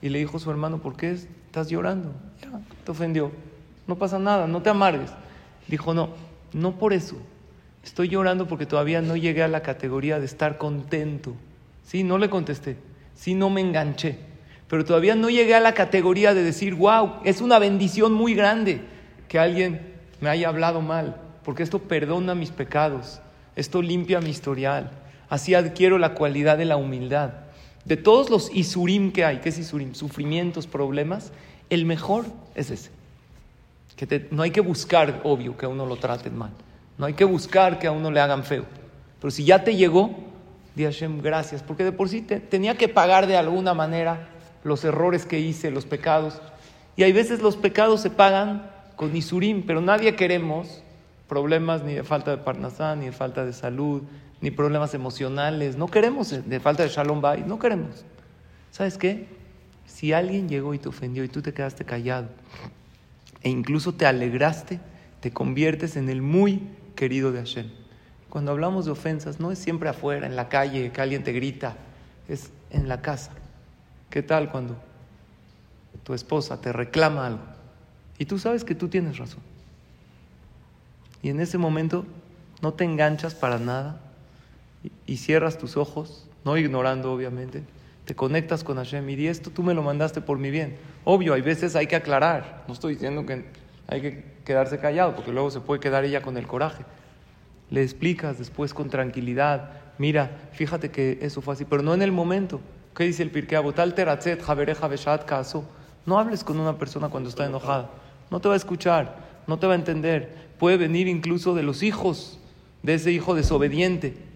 Y 0.00 0.08
le 0.08 0.18
dijo 0.18 0.40
su 0.40 0.50
hermano, 0.50 0.78
¿por 0.78 0.96
qué 0.96 1.12
estás 1.12 1.68
llorando? 1.68 2.12
Ya, 2.42 2.50
te 2.84 2.90
ofendió. 2.90 3.30
No 3.86 3.94
pasa 3.94 4.18
nada, 4.18 4.48
no 4.48 4.60
te 4.62 4.70
amargues. 4.70 5.12
Dijo, 5.68 5.94
no, 5.94 6.08
no 6.52 6.72
por 6.72 6.92
eso. 6.92 7.16
Estoy 7.84 8.08
llorando 8.08 8.48
porque 8.48 8.66
todavía 8.66 9.00
no 9.00 9.14
llegué 9.14 9.44
a 9.44 9.48
la 9.48 9.62
categoría 9.62 10.18
de 10.18 10.26
estar 10.26 10.58
contento. 10.58 11.34
Sí, 11.84 12.02
no 12.02 12.18
le 12.18 12.28
contesté 12.28 12.76
sí 13.14 13.34
no 13.34 13.50
me 13.50 13.60
enganché. 13.60 14.18
Pero 14.68 14.84
todavía 14.84 15.14
no 15.14 15.28
llegué 15.28 15.54
a 15.54 15.60
la 15.60 15.74
categoría 15.74 16.34
de 16.34 16.42
decir, 16.42 16.74
wow, 16.74 17.20
es 17.24 17.40
una 17.40 17.58
bendición 17.58 18.12
muy 18.12 18.34
grande 18.34 18.80
que 19.28 19.38
alguien 19.38 19.92
me 20.20 20.28
haya 20.28 20.48
hablado 20.48 20.80
mal, 20.80 21.16
porque 21.44 21.62
esto 21.62 21.78
perdona 21.78 22.34
mis 22.34 22.50
pecados, 22.50 23.20
esto 23.54 23.82
limpia 23.82 24.20
mi 24.20 24.30
historial, 24.30 24.90
así 25.32 25.54
adquiero 25.54 25.96
la 25.96 26.12
cualidad 26.12 26.58
de 26.58 26.66
la 26.66 26.76
humildad. 26.76 27.30
De 27.86 27.96
todos 27.96 28.28
los 28.28 28.54
isurim 28.54 29.12
que 29.12 29.24
hay, 29.24 29.38
¿qué 29.38 29.48
es 29.48 29.56
isurim? 29.56 29.94
Sufrimientos, 29.94 30.66
problemas, 30.66 31.32
el 31.70 31.86
mejor 31.86 32.26
es 32.54 32.70
ese. 32.70 32.90
Que 33.96 34.28
no 34.30 34.42
hay 34.42 34.50
que 34.50 34.60
buscar, 34.60 35.22
obvio, 35.24 35.56
que 35.56 35.64
a 35.64 35.70
uno 35.70 35.86
lo 35.86 35.96
traten 35.96 36.36
mal. 36.36 36.50
No 36.98 37.06
hay 37.06 37.14
que 37.14 37.24
buscar 37.24 37.78
que 37.78 37.86
a 37.86 37.92
uno 37.92 38.10
le 38.10 38.20
hagan 38.20 38.44
feo. 38.44 38.66
Pero 39.22 39.30
si 39.30 39.44
ya 39.44 39.64
te 39.64 39.74
llegó, 39.74 40.10
di 40.74 40.84
Hashem 40.84 41.22
gracias, 41.22 41.62
porque 41.62 41.84
de 41.84 41.92
por 41.92 42.10
sí 42.10 42.20
tenía 42.20 42.76
que 42.76 42.88
pagar 42.88 43.26
de 43.26 43.38
alguna 43.38 43.72
manera 43.72 44.28
los 44.64 44.84
errores 44.84 45.24
que 45.24 45.40
hice, 45.40 45.70
los 45.70 45.86
pecados. 45.86 46.42
Y 46.94 47.04
hay 47.04 47.12
veces 47.12 47.40
los 47.40 47.56
pecados 47.56 48.02
se 48.02 48.10
pagan 48.10 48.70
con 48.96 49.16
isurim, 49.16 49.64
pero 49.66 49.80
nadie 49.80 50.14
queremos 50.14 50.82
problemas 51.26 51.82
ni 51.84 51.94
de 51.94 52.04
falta 52.04 52.32
de 52.32 52.36
parnasá, 52.36 52.94
ni 52.96 53.06
de 53.06 53.12
falta 53.12 53.46
de 53.46 53.54
salud, 53.54 54.02
ni 54.42 54.50
problemas 54.50 54.92
emocionales. 54.92 55.76
No 55.76 55.86
queremos 55.86 56.30
de 56.46 56.60
falta 56.60 56.82
de 56.82 56.90
shalom 56.90 57.22
bay, 57.22 57.44
no 57.46 57.58
queremos. 57.58 58.04
¿Sabes 58.72 58.98
qué? 58.98 59.28
Si 59.86 60.12
alguien 60.12 60.48
llegó 60.48 60.74
y 60.74 60.78
te 60.78 60.88
ofendió 60.88 61.24
y 61.24 61.28
tú 61.28 61.40
te 61.40 61.54
quedaste 61.54 61.84
callado 61.84 62.28
e 63.42 63.48
incluso 63.48 63.94
te 63.94 64.04
alegraste, 64.04 64.80
te 65.20 65.30
conviertes 65.32 65.96
en 65.96 66.08
el 66.08 66.22
muy 66.22 66.62
querido 66.96 67.32
de 67.32 67.38
Hashem. 67.38 67.70
Cuando 68.28 68.50
hablamos 68.50 68.84
de 68.84 68.90
ofensas, 68.90 69.40
no 69.40 69.52
es 69.52 69.58
siempre 69.58 69.88
afuera, 69.88 70.26
en 70.26 70.36
la 70.36 70.48
calle, 70.48 70.90
que 70.90 71.00
alguien 71.00 71.22
te 71.22 71.32
grita, 71.32 71.76
es 72.28 72.50
en 72.70 72.88
la 72.88 73.02
casa. 73.02 73.32
¿Qué 74.10 74.22
tal 74.22 74.50
cuando 74.50 74.76
tu 76.02 76.14
esposa 76.14 76.60
te 76.60 76.72
reclama 76.72 77.26
algo 77.26 77.42
y 78.18 78.24
tú 78.24 78.38
sabes 78.38 78.64
que 78.64 78.74
tú 78.74 78.88
tienes 78.88 79.18
razón? 79.18 79.40
Y 81.22 81.28
en 81.28 81.40
ese 81.40 81.58
momento 81.58 82.04
no 82.60 82.72
te 82.72 82.84
enganchas 82.84 83.34
para 83.34 83.58
nada 83.58 84.00
y, 85.06 85.16
cierras 85.16 85.58
tus 85.58 85.76
ojos, 85.76 86.28
no 86.44 86.56
ignorando 86.56 87.12
obviamente, 87.12 87.62
te 88.04 88.14
conectas 88.14 88.64
con 88.64 88.76
Hashem 88.76 89.08
y 89.10 89.16
di 89.16 89.28
esto 89.28 89.50
tú 89.50 89.62
me 89.62 89.74
lo 89.74 89.82
mandaste 89.82 90.20
por 90.20 90.38
mi 90.38 90.50
bien. 90.50 90.76
Obvio, 91.04 91.34
hay 91.34 91.42
veces 91.42 91.76
hay 91.76 91.86
que 91.86 91.96
aclarar, 91.96 92.64
no 92.66 92.74
estoy 92.74 92.94
diciendo 92.94 93.24
que 93.24 93.44
hay 93.86 94.00
que 94.00 94.24
quedarse 94.44 94.78
callado 94.78 95.14
porque 95.14 95.32
luego 95.32 95.50
se 95.50 95.60
puede 95.60 95.80
quedar 95.80 96.04
ella 96.04 96.22
con 96.22 96.36
el 96.36 96.46
coraje. 96.46 96.84
Le 97.70 97.82
explicas 97.82 98.38
después 98.38 98.74
con 98.74 98.90
tranquilidad, 98.90 99.70
mira, 99.98 100.48
fíjate 100.52 100.90
que 100.90 101.18
eso 101.22 101.40
fue 101.40 101.54
así, 101.54 101.64
pero 101.64 101.82
no 101.82 101.94
en 101.94 102.02
el 102.02 102.12
momento. 102.12 102.60
¿Qué 102.94 103.04
dice 103.04 103.22
el 103.22 103.30
Pirkei 103.30 103.58
Tal 103.74 103.94
teratzet 103.94 104.42
No 106.04 106.18
hables 106.18 106.44
con 106.44 106.60
una 106.60 106.76
persona 106.76 107.08
cuando 107.08 107.30
está 107.30 107.46
enojada. 107.46 107.90
No 108.30 108.40
te 108.40 108.48
va 108.48 108.54
a 108.54 108.56
escuchar, 108.56 109.16
no 109.46 109.58
te 109.58 109.66
va 109.66 109.72
a 109.72 109.76
entender. 109.76 110.50
Puede 110.58 110.76
venir 110.76 111.08
incluso 111.08 111.54
de 111.54 111.62
los 111.62 111.82
hijos, 111.82 112.38
de 112.82 112.94
ese 112.94 113.10
hijo 113.10 113.34
desobediente. 113.34 114.31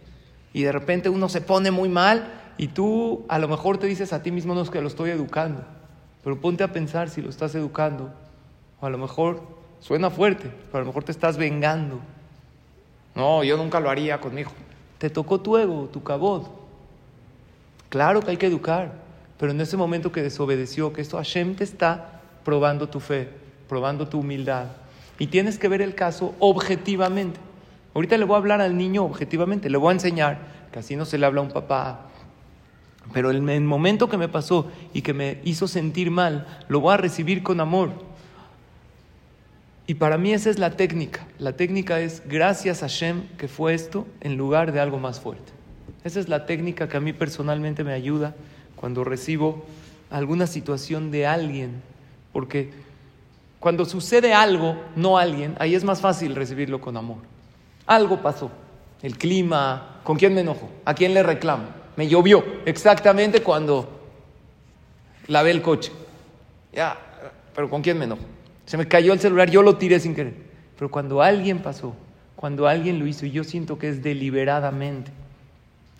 Y 0.56 0.62
de 0.62 0.72
repente 0.72 1.10
uno 1.10 1.28
se 1.28 1.42
pone 1.42 1.70
muy 1.70 1.90
mal 1.90 2.32
y 2.56 2.68
tú 2.68 3.26
a 3.28 3.38
lo 3.38 3.46
mejor 3.46 3.76
te 3.76 3.86
dices 3.86 4.14
a 4.14 4.22
ti 4.22 4.30
mismo, 4.30 4.54
no 4.54 4.62
es 4.62 4.70
que 4.70 4.80
lo 4.80 4.88
estoy 4.88 5.10
educando. 5.10 5.62
Pero 6.24 6.40
ponte 6.40 6.64
a 6.64 6.72
pensar 6.72 7.10
si 7.10 7.20
lo 7.20 7.28
estás 7.28 7.54
educando. 7.54 8.10
O 8.80 8.86
a 8.86 8.88
lo 8.88 8.96
mejor 8.96 9.42
suena 9.80 10.08
fuerte, 10.08 10.50
pero 10.68 10.78
a 10.78 10.80
lo 10.80 10.86
mejor 10.86 11.04
te 11.04 11.12
estás 11.12 11.36
vengando. 11.36 12.00
No, 13.14 13.44
yo 13.44 13.58
nunca 13.58 13.80
lo 13.80 13.90
haría 13.90 14.18
con 14.18 14.34
mi 14.34 14.40
hijo. 14.40 14.54
Te 14.96 15.10
tocó 15.10 15.42
tu 15.42 15.58
ego, 15.58 15.90
tu 15.92 16.02
cabot. 16.02 16.50
Claro 17.90 18.22
que 18.22 18.30
hay 18.30 18.38
que 18.38 18.46
educar, 18.46 18.94
pero 19.38 19.52
en 19.52 19.60
ese 19.60 19.76
momento 19.76 20.10
que 20.10 20.22
desobedeció, 20.22 20.90
que 20.94 21.02
esto 21.02 21.18
Hashem 21.18 21.54
te 21.54 21.64
está 21.64 22.22
probando 22.46 22.88
tu 22.88 23.00
fe, 23.00 23.28
probando 23.68 24.08
tu 24.08 24.20
humildad. 24.20 24.68
Y 25.18 25.26
tienes 25.26 25.58
que 25.58 25.68
ver 25.68 25.82
el 25.82 25.94
caso 25.94 26.34
objetivamente. 26.38 27.38
Ahorita 27.96 28.18
le 28.18 28.26
voy 28.26 28.34
a 28.34 28.36
hablar 28.36 28.60
al 28.60 28.76
niño 28.76 29.04
objetivamente, 29.04 29.70
le 29.70 29.78
voy 29.78 29.88
a 29.88 29.92
enseñar 29.92 30.36
que 30.70 30.80
así 30.80 30.96
no 30.96 31.06
se 31.06 31.16
le 31.16 31.24
habla 31.24 31.40
a 31.40 31.44
un 31.44 31.50
papá. 31.50 32.00
Pero 33.14 33.30
el, 33.30 33.48
el 33.48 33.62
momento 33.62 34.10
que 34.10 34.18
me 34.18 34.28
pasó 34.28 34.70
y 34.92 35.00
que 35.00 35.14
me 35.14 35.40
hizo 35.44 35.66
sentir 35.66 36.10
mal, 36.10 36.46
lo 36.68 36.80
voy 36.80 36.92
a 36.92 36.98
recibir 36.98 37.42
con 37.42 37.58
amor. 37.58 37.92
Y 39.86 39.94
para 39.94 40.18
mí 40.18 40.34
esa 40.34 40.50
es 40.50 40.58
la 40.58 40.72
técnica. 40.72 41.26
La 41.38 41.54
técnica 41.54 41.98
es 41.98 42.22
gracias 42.28 42.82
a 42.82 42.88
Hashem 42.88 43.28
que 43.38 43.48
fue 43.48 43.72
esto 43.72 44.06
en 44.20 44.36
lugar 44.36 44.72
de 44.72 44.80
algo 44.80 44.98
más 44.98 45.18
fuerte. 45.18 45.52
Esa 46.04 46.20
es 46.20 46.28
la 46.28 46.44
técnica 46.44 46.90
que 46.90 46.98
a 46.98 47.00
mí 47.00 47.14
personalmente 47.14 47.82
me 47.82 47.94
ayuda 47.94 48.34
cuando 48.74 49.04
recibo 49.04 49.64
alguna 50.10 50.46
situación 50.46 51.10
de 51.10 51.26
alguien, 51.26 51.80
porque 52.34 52.72
cuando 53.58 53.86
sucede 53.86 54.34
algo, 54.34 54.76
no 54.96 55.16
alguien, 55.16 55.56
ahí 55.58 55.74
es 55.74 55.82
más 55.82 56.02
fácil 56.02 56.34
recibirlo 56.34 56.82
con 56.82 56.98
amor. 56.98 57.35
Algo 57.86 58.20
pasó, 58.20 58.50
el 59.02 59.16
clima, 59.16 60.00
¿con 60.02 60.16
quién 60.16 60.34
me 60.34 60.40
enojo? 60.40 60.68
¿A 60.84 60.94
quién 60.94 61.14
le 61.14 61.22
reclamo? 61.22 61.68
Me 61.96 62.08
llovió 62.08 62.44
exactamente 62.64 63.42
cuando 63.42 63.88
lavé 65.28 65.52
el 65.52 65.62
coche. 65.62 65.92
Ya, 66.72 66.96
pero 67.54 67.70
¿con 67.70 67.82
quién 67.82 67.98
me 67.98 68.04
enojo? 68.04 68.22
Se 68.66 68.76
me 68.76 68.88
cayó 68.88 69.12
el 69.12 69.20
celular, 69.20 69.50
yo 69.50 69.62
lo 69.62 69.76
tiré 69.76 70.00
sin 70.00 70.14
querer. 70.14 70.34
Pero 70.76 70.90
cuando 70.90 71.22
alguien 71.22 71.60
pasó, 71.60 71.94
cuando 72.34 72.66
alguien 72.66 72.98
lo 72.98 73.06
hizo, 73.06 73.24
y 73.24 73.30
yo 73.30 73.44
siento 73.44 73.78
que 73.78 73.88
es 73.88 74.02
deliberadamente, 74.02 75.10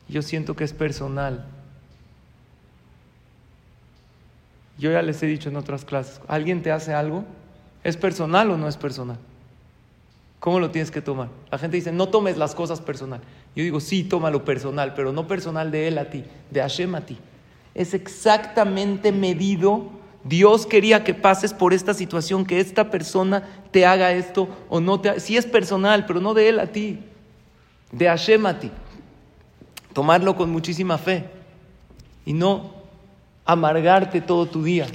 yo 0.08 0.22
siento 0.22 0.54
que 0.54 0.64
es 0.64 0.72
personal. 0.72 1.46
Yo 4.78 4.90
ya 4.90 5.00
les 5.00 5.22
he 5.22 5.26
dicho 5.26 5.48
en 5.48 5.56
otras 5.56 5.84
clases, 5.84 6.20
¿alguien 6.28 6.62
te 6.62 6.70
hace 6.70 6.92
algo? 6.92 7.24
¿Es 7.82 7.96
personal 7.96 8.50
o 8.50 8.58
no 8.58 8.68
es 8.68 8.76
personal? 8.76 9.16
¿Cómo 10.38 10.60
lo 10.60 10.70
tienes 10.70 10.90
que 10.90 11.00
tomar? 11.00 11.28
La 11.50 11.58
gente 11.58 11.76
dice, 11.76 11.92
no 11.92 12.08
tomes 12.08 12.36
las 12.36 12.54
cosas 12.54 12.80
personal. 12.80 13.20
Yo 13.54 13.62
digo, 13.62 13.80
sí, 13.80 14.04
tómalo 14.04 14.44
personal, 14.44 14.94
pero 14.94 15.12
no 15.12 15.26
personal 15.26 15.70
de 15.70 15.88
él 15.88 15.98
a 15.98 16.10
ti, 16.10 16.24
de 16.50 16.60
Hashem 16.60 16.94
a 16.94 17.00
ti. 17.00 17.18
Es 17.74 17.94
exactamente 17.94 19.12
medido. 19.12 19.90
Dios 20.24 20.66
quería 20.66 21.04
que 21.04 21.14
pases 21.14 21.52
por 21.52 21.72
esta 21.72 21.94
situación, 21.94 22.44
que 22.44 22.60
esta 22.60 22.90
persona 22.90 23.44
te 23.70 23.86
haga 23.86 24.12
esto 24.12 24.48
o 24.68 24.80
no 24.80 25.00
te 25.00 25.10
haga. 25.10 25.20
Sí 25.20 25.36
es 25.36 25.46
personal, 25.46 26.04
pero 26.06 26.20
no 26.20 26.34
de 26.34 26.48
él 26.48 26.60
a 26.60 26.66
ti, 26.66 27.00
de 27.92 28.06
Hashem 28.06 28.44
a 28.46 28.58
ti 28.58 28.70
tomarlo 29.96 30.36
con 30.36 30.50
muchísima 30.50 30.98
fe 30.98 31.24
y 32.26 32.34
no 32.34 32.70
amargarte 33.46 34.20
todo 34.20 34.44
tu 34.44 34.62
día. 34.62 34.86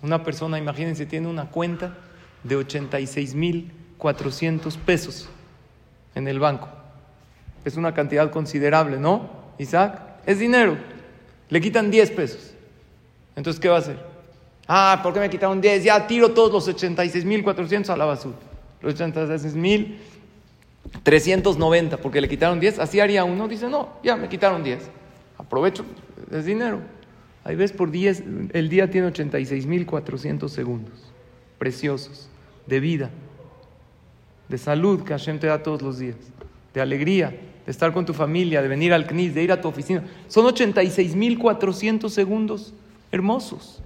Una 0.00 0.24
persona, 0.24 0.58
imagínense, 0.58 1.04
tiene 1.04 1.28
una 1.28 1.50
cuenta 1.50 1.98
de 2.44 2.58
86.400 2.58 4.76
pesos 4.78 5.28
en 6.14 6.28
el 6.28 6.38
banco. 6.38 6.68
Es 7.64 7.76
una 7.76 7.92
cantidad 7.94 8.30
considerable, 8.30 8.98
¿no? 8.98 9.28
Isaac, 9.58 10.00
es 10.26 10.38
dinero. 10.38 10.76
Le 11.48 11.60
quitan 11.60 11.90
10 11.90 12.10
pesos. 12.12 12.52
Entonces, 13.36 13.60
¿qué 13.60 13.68
va 13.68 13.76
a 13.76 13.80
hacer? 13.80 13.98
Ah, 14.66 15.00
¿por 15.02 15.12
qué 15.12 15.20
me 15.20 15.28
quitaron 15.28 15.60
10? 15.60 15.84
Ya 15.84 16.06
tiro 16.06 16.30
todos 16.30 16.50
los 16.52 16.66
86.400 16.68 17.90
a 17.90 17.96
la 17.96 18.06
basura. 18.06 18.36
Los 18.80 18.94
86.000 18.94 19.96
390 21.02 21.96
porque 21.98 22.20
le 22.20 22.28
quitaron 22.28 22.60
10, 22.60 22.78
así 22.78 23.00
haría 23.00 23.24
uno, 23.24 23.48
dice, 23.48 23.68
no, 23.68 23.90
ya 24.02 24.16
me 24.16 24.28
quitaron 24.28 24.62
10, 24.62 24.80
aprovecho, 25.38 25.84
es 26.30 26.44
dinero. 26.44 26.80
Ahí 27.44 27.56
ves, 27.56 27.72
por 27.72 27.90
10, 27.90 28.22
el 28.52 28.68
día 28.68 28.90
tiene 28.90 29.08
86.400 29.08 30.48
segundos, 30.48 31.09
preciosos, 31.60 32.26
de 32.66 32.80
vida, 32.80 33.10
de 34.48 34.56
salud 34.56 35.04
que 35.04 35.12
Hashem 35.12 35.38
te 35.38 35.46
da 35.46 35.62
todos 35.62 35.82
los 35.82 35.98
días, 35.98 36.16
de 36.72 36.80
alegría, 36.80 37.28
de 37.28 37.70
estar 37.70 37.92
con 37.92 38.06
tu 38.06 38.14
familia, 38.14 38.62
de 38.62 38.68
venir 38.68 38.94
al 38.94 39.06
CNIS, 39.06 39.34
de 39.34 39.42
ir 39.42 39.52
a 39.52 39.60
tu 39.60 39.68
oficina. 39.68 40.02
Son 40.26 40.46
86.400 40.46 42.08
segundos 42.08 42.72
hermosos. 43.12 43.82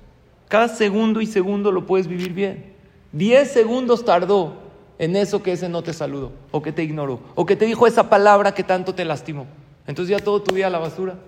Cada 0.47 0.69
segundo 0.69 1.21
y 1.21 1.27
segundo 1.27 1.73
lo 1.73 1.85
puedes 1.85 2.07
vivir 2.07 2.33
bien. 2.33 2.73
10 3.11 3.51
segundos 3.51 4.05
tardó 4.05 4.55
en 5.01 5.17
eso 5.17 5.43
que 5.43 5.51
ese 5.51 5.69
no 5.69 5.83
te 5.83 5.93
saludó, 5.93 6.31
o 6.53 6.63
que 6.63 6.71
te 6.71 6.85
ignoró, 6.85 7.19
o 7.35 7.45
que 7.45 7.57
te 7.57 7.67
dijo 7.67 7.89
esa 7.89 8.09
palabra 8.09 8.55
que 8.55 8.63
tanto 8.63 8.95
te 8.95 9.05
lastimó. 9.05 9.47
Entonces 9.89 10.17
ya 10.17 10.25
todo 10.25 10.41
tu 10.41 10.55
día 10.55 10.69
a 10.69 10.71
la 10.71 10.79
basura. 10.79 11.19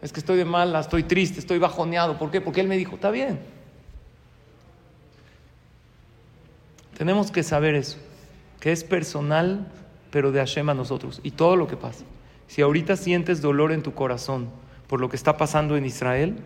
Es 0.00 0.10
que 0.10 0.20
estoy 0.20 0.38
de 0.38 0.46
mala, 0.46 0.80
estoy 0.80 1.02
triste, 1.02 1.38
estoy 1.38 1.58
bajoneado. 1.58 2.18
¿Por 2.18 2.30
qué? 2.30 2.40
Porque 2.40 2.62
él 2.62 2.68
me 2.68 2.78
dijo, 2.78 2.94
está 2.94 3.10
bien. 3.10 3.57
Tenemos 6.98 7.30
que 7.30 7.42
saber 7.42 7.74
eso, 7.74 7.96
que 8.60 8.72
es 8.72 8.84
personal, 8.84 9.66
pero 10.10 10.32
de 10.32 10.40
Hashem 10.40 10.68
a 10.68 10.74
nosotros, 10.74 11.20
y 11.22 11.30
todo 11.30 11.56
lo 11.56 11.66
que 11.66 11.76
pasa. 11.76 12.04
Si 12.48 12.60
ahorita 12.60 12.96
sientes 12.96 13.40
dolor 13.40 13.72
en 13.72 13.82
tu 13.82 13.94
corazón 13.94 14.50
por 14.88 15.00
lo 15.00 15.08
que 15.08 15.16
está 15.16 15.36
pasando 15.36 15.76
en 15.76 15.86
Israel, 15.86 16.36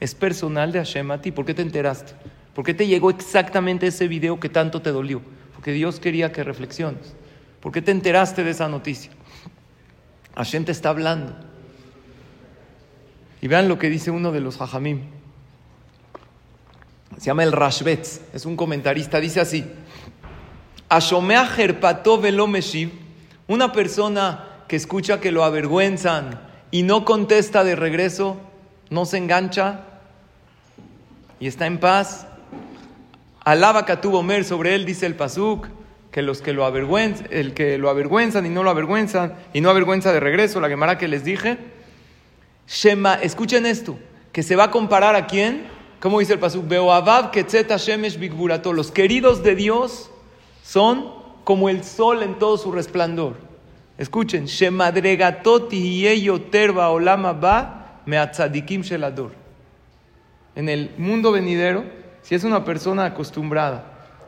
es 0.00 0.14
personal 0.14 0.72
de 0.72 0.78
Hashem 0.78 1.10
a 1.10 1.20
ti. 1.20 1.32
¿Por 1.32 1.44
qué 1.44 1.54
te 1.54 1.62
enteraste? 1.62 2.12
¿Por 2.54 2.64
qué 2.64 2.72
te 2.72 2.86
llegó 2.86 3.10
exactamente 3.10 3.86
ese 3.86 4.08
video 4.08 4.38
que 4.38 4.48
tanto 4.48 4.80
te 4.80 4.92
dolió? 4.92 5.20
que 5.66 5.72
Dios 5.72 5.98
quería 5.98 6.30
que 6.30 6.44
reflexiones. 6.44 7.12
¿Por 7.60 7.72
qué 7.72 7.82
te 7.82 7.90
enteraste 7.90 8.44
de 8.44 8.52
esa 8.52 8.68
noticia? 8.68 9.10
Hashem 10.36 10.64
te 10.64 10.70
está 10.70 10.90
hablando. 10.90 11.34
Y 13.42 13.48
vean 13.48 13.66
lo 13.66 13.76
que 13.76 13.90
dice 13.90 14.12
uno 14.12 14.30
de 14.30 14.38
los 14.38 14.60
hajamim. 14.60 15.00
Se 17.18 17.24
llama 17.24 17.42
el 17.42 17.50
Rashbetz, 17.50 18.20
es 18.32 18.46
un 18.46 18.54
comentarista, 18.54 19.18
dice 19.18 19.40
así. 19.40 19.66
Ashomea 20.88 21.48
una 23.48 23.72
persona 23.72 24.44
que 24.68 24.76
escucha 24.76 25.20
que 25.20 25.32
lo 25.32 25.44
avergüenzan 25.44 26.40
y 26.70 26.82
no 26.82 27.04
contesta 27.04 27.64
de 27.64 27.76
regreso, 27.76 28.36
no 28.90 29.04
se 29.04 29.18
engancha 29.18 29.80
y 31.40 31.46
está 31.46 31.66
en 31.66 31.78
paz, 31.78 32.26
Alaba 33.44 33.86
tuvo 34.00 34.20
Omer, 34.20 34.44
sobre 34.44 34.74
él 34.74 34.84
dice 34.84 35.06
el 35.06 35.14
Pasuk, 35.14 35.68
que 36.10 36.20
los 36.22 36.42
que 36.42 36.52
lo 36.52 36.64
avergüenzan, 36.64 37.28
el 37.30 37.54
que 37.54 37.78
lo 37.78 37.90
avergüenzan 37.90 38.44
y 38.44 38.48
no 38.48 38.64
lo 38.64 38.70
avergüenzan, 38.70 39.34
y 39.52 39.60
no 39.60 39.70
avergüenza 39.70 40.12
de 40.12 40.18
regreso, 40.18 40.60
la 40.60 40.68
Gemara 40.68 40.98
que 40.98 41.06
les 41.06 41.24
dije. 41.24 41.58
Shema, 42.66 43.14
escuchen 43.14 43.66
esto, 43.66 43.98
que 44.32 44.42
se 44.42 44.56
va 44.56 44.64
a 44.64 44.70
comparar 44.72 45.14
a 45.14 45.26
quién, 45.26 45.66
¿cómo 46.00 46.18
dice 46.18 46.32
el 46.32 46.40
pasuk? 46.40 46.66
Beoabav 46.66 47.30
ketzeta 47.30 47.76
shemesh 47.76 48.18
bigburato. 48.18 48.72
Los 48.72 48.90
queridos 48.90 49.44
de 49.44 49.54
Dios 49.54 50.10
son 50.66 51.12
como 51.44 51.68
el 51.68 51.84
sol 51.84 52.22
en 52.24 52.38
todo 52.38 52.58
su 52.58 52.72
resplandor. 52.72 53.34
Escuchen, 53.98 54.46
Shemadregatoti 54.46 56.18
terba 56.50 56.90
olama 56.90 57.32
ba 57.32 58.00
meatzadikim 58.04 58.82
shelador. 58.82 59.30
En 60.56 60.68
el 60.68 60.90
mundo 60.98 61.30
venidero, 61.30 61.84
si 62.22 62.34
es 62.34 62.42
una 62.42 62.64
persona 62.64 63.04
acostumbrada 63.04 63.84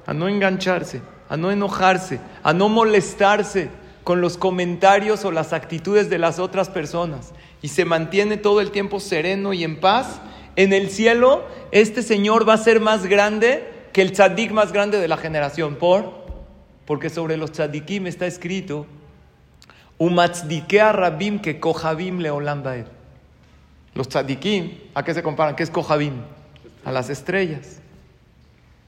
a 0.07 0.15
no 0.15 0.29
engancharse, 0.29 1.03
a 1.29 1.37
no 1.37 1.51
enojarse, 1.51 2.21
a 2.43 2.53
no 2.53 2.69
molestarse 2.69 3.69
con 4.05 4.21
los 4.21 4.39
comentarios 4.39 5.25
o 5.25 5.33
las 5.33 5.53
actitudes 5.53 6.09
de 6.09 6.19
las 6.19 6.39
otras 6.39 6.69
personas 6.71 7.33
y 7.61 7.69
se 7.69 7.85
mantiene 7.85 8.37
todo 8.37 8.61
el 8.61 8.71
tiempo 8.71 9.01
sereno 9.01 9.53
y 9.53 9.65
en 9.65 9.81
paz, 9.81 10.21
en 10.55 10.73
el 10.73 10.89
cielo 10.91 11.45
este 11.73 12.03
Señor 12.03 12.49
va 12.49 12.55
a 12.55 12.59
ser 12.59 12.81
más 12.81 13.07
grande 13.07 13.69
que 13.93 14.03
el 14.03 14.13
tzadik 14.13 14.53
más 14.53 14.73
grande 14.73 14.99
de 14.99 15.09
la 15.09 15.17
generación. 15.17 15.75
¿Por? 15.77 16.18
Porque 16.89 17.11
sobre 17.11 17.37
los 17.37 17.53
tzadikim 17.53 18.07
está 18.07 18.27
escrito, 18.27 18.87
Umatzdikea 19.99 20.91
rabim 20.91 21.39
que 21.39 21.61
kohabim 21.61 22.21
leolam 22.21 22.63
Los 23.93 24.09
tzadikim, 24.09 24.71
¿a 24.95 25.05
qué 25.05 25.13
se 25.13 25.23
comparan? 25.23 25.55
¿Qué 25.55 25.65
es 25.65 25.71
kohabim? 25.71 26.15
A 26.87 26.91
las 26.91 27.11
estrellas. 27.11 27.83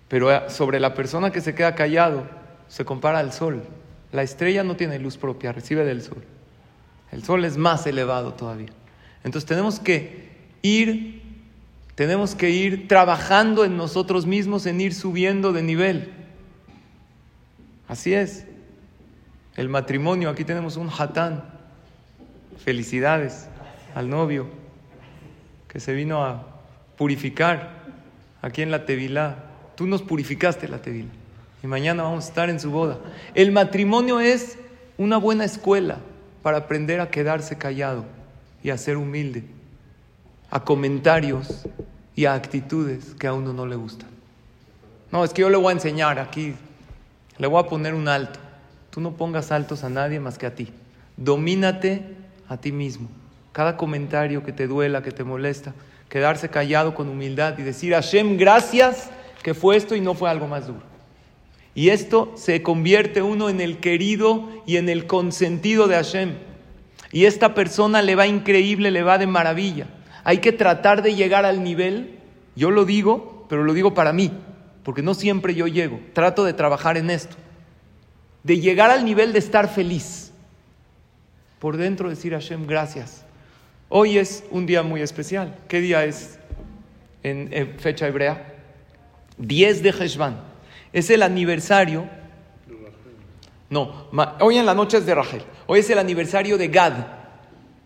Pero 0.08 0.32
eh, 0.32 0.48
sobre 0.48 0.80
la 0.80 0.94
persona 0.94 1.30
que 1.30 1.42
se 1.42 1.54
queda 1.54 1.74
callado, 1.74 2.26
se 2.68 2.86
compara 2.86 3.18
al 3.18 3.34
sol. 3.34 3.64
La 4.12 4.22
estrella 4.22 4.64
no 4.64 4.76
tiene 4.76 4.98
luz 4.98 5.18
propia, 5.18 5.52
recibe 5.52 5.84
del 5.84 6.00
sol. 6.00 6.24
El 7.12 7.22
sol 7.22 7.44
es 7.44 7.58
más 7.58 7.86
elevado 7.86 8.32
todavía. 8.32 8.70
Entonces 9.24 9.46
tenemos 9.46 9.78
que 9.78 10.30
ir, 10.62 11.20
tenemos 11.96 12.34
que 12.34 12.48
ir 12.48 12.88
trabajando 12.88 13.66
en 13.66 13.76
nosotros 13.76 14.24
mismos, 14.24 14.64
en 14.64 14.80
ir 14.80 14.94
subiendo 14.94 15.52
de 15.52 15.62
nivel. 15.62 16.19
Así 17.90 18.14
es. 18.14 18.44
El 19.56 19.68
matrimonio, 19.68 20.30
aquí 20.30 20.44
tenemos 20.44 20.76
un 20.76 20.88
hatán. 20.96 21.42
Felicidades 22.64 23.48
al 23.96 24.08
novio 24.08 24.46
que 25.66 25.80
se 25.80 25.92
vino 25.92 26.24
a 26.24 26.46
purificar 26.96 27.70
aquí 28.42 28.62
en 28.62 28.70
la 28.70 28.86
Tevilá. 28.86 29.38
Tú 29.74 29.88
nos 29.88 30.02
purificaste 30.02 30.68
la 30.68 30.80
tevila. 30.80 31.10
Y 31.64 31.66
mañana 31.66 32.04
vamos 32.04 32.26
a 32.26 32.28
estar 32.28 32.48
en 32.48 32.60
su 32.60 32.70
boda. 32.70 33.00
El 33.34 33.50
matrimonio 33.50 34.20
es 34.20 34.56
una 34.96 35.16
buena 35.16 35.44
escuela 35.44 35.98
para 36.42 36.58
aprender 36.58 37.00
a 37.00 37.10
quedarse 37.10 37.58
callado 37.58 38.04
y 38.62 38.70
a 38.70 38.78
ser 38.78 38.98
humilde, 38.98 39.44
a 40.48 40.62
comentarios 40.62 41.66
y 42.14 42.26
a 42.26 42.34
actitudes 42.34 43.16
que 43.18 43.26
a 43.26 43.32
uno 43.32 43.52
no 43.52 43.66
le 43.66 43.74
gustan. 43.74 44.10
No, 45.10 45.24
es 45.24 45.32
que 45.32 45.42
yo 45.42 45.50
le 45.50 45.56
voy 45.56 45.70
a 45.70 45.72
enseñar 45.72 46.20
aquí, 46.20 46.54
le 47.40 47.46
voy 47.46 47.60
a 47.60 47.66
poner 47.66 47.94
un 47.94 48.06
alto. 48.06 48.38
Tú 48.90 49.00
no 49.00 49.12
pongas 49.12 49.50
altos 49.50 49.82
a 49.82 49.88
nadie 49.88 50.20
más 50.20 50.36
que 50.36 50.46
a 50.46 50.54
ti. 50.54 50.68
Domínate 51.16 52.02
a 52.48 52.58
ti 52.58 52.70
mismo. 52.70 53.08
Cada 53.52 53.78
comentario 53.78 54.44
que 54.44 54.52
te 54.52 54.66
duela, 54.66 55.02
que 55.02 55.10
te 55.10 55.24
molesta, 55.24 55.72
quedarse 56.10 56.50
callado 56.50 56.94
con 56.94 57.08
humildad 57.08 57.58
y 57.58 57.62
decir, 57.62 57.94
Hashem, 57.94 58.36
gracias 58.36 59.10
que 59.42 59.54
fue 59.54 59.76
esto 59.76 59.96
y 59.96 60.02
no 60.02 60.14
fue 60.14 60.28
algo 60.28 60.48
más 60.48 60.66
duro. 60.66 60.82
Y 61.74 61.88
esto 61.88 62.30
se 62.36 62.62
convierte 62.62 63.22
uno 63.22 63.48
en 63.48 63.62
el 63.62 63.78
querido 63.78 64.46
y 64.66 64.76
en 64.76 64.90
el 64.90 65.06
consentido 65.06 65.88
de 65.88 65.94
Hashem. 65.94 66.34
Y 67.10 67.24
esta 67.24 67.54
persona 67.54 68.02
le 68.02 68.16
va 68.16 68.26
increíble, 68.26 68.90
le 68.90 69.02
va 69.02 69.16
de 69.16 69.26
maravilla. 69.26 69.86
Hay 70.24 70.38
que 70.38 70.52
tratar 70.52 71.00
de 71.00 71.14
llegar 71.14 71.46
al 71.46 71.64
nivel, 71.64 72.18
yo 72.54 72.70
lo 72.70 72.84
digo, 72.84 73.46
pero 73.48 73.64
lo 73.64 73.72
digo 73.72 73.94
para 73.94 74.12
mí, 74.12 74.30
porque 74.90 75.02
no 75.02 75.14
siempre 75.14 75.54
yo 75.54 75.68
llego. 75.68 76.00
Trato 76.14 76.42
de 76.42 76.52
trabajar 76.52 76.96
en 76.96 77.10
esto. 77.10 77.36
De 78.42 78.58
llegar 78.58 78.90
al 78.90 79.04
nivel 79.04 79.32
de 79.32 79.38
estar 79.38 79.68
feliz. 79.68 80.32
Por 81.60 81.76
dentro 81.76 82.08
decir 82.08 82.34
a 82.34 82.40
Hashem, 82.40 82.66
gracias. 82.66 83.24
Hoy 83.88 84.18
es 84.18 84.42
un 84.50 84.66
día 84.66 84.82
muy 84.82 85.00
especial. 85.00 85.56
¿Qué 85.68 85.80
día 85.80 86.04
es 86.04 86.40
en 87.22 87.78
fecha 87.78 88.08
hebrea? 88.08 88.52
10 89.38 89.84
de 89.84 89.90
Heshvan. 89.90 90.40
Es 90.92 91.08
el 91.08 91.22
aniversario. 91.22 92.08
No, 93.68 94.08
hoy 94.40 94.58
en 94.58 94.66
la 94.66 94.74
noche 94.74 94.98
es 94.98 95.06
de 95.06 95.14
Rachel. 95.14 95.44
Hoy 95.68 95.78
es 95.78 95.90
el 95.90 96.00
aniversario 96.00 96.58
de 96.58 96.66
Gad, 96.66 96.94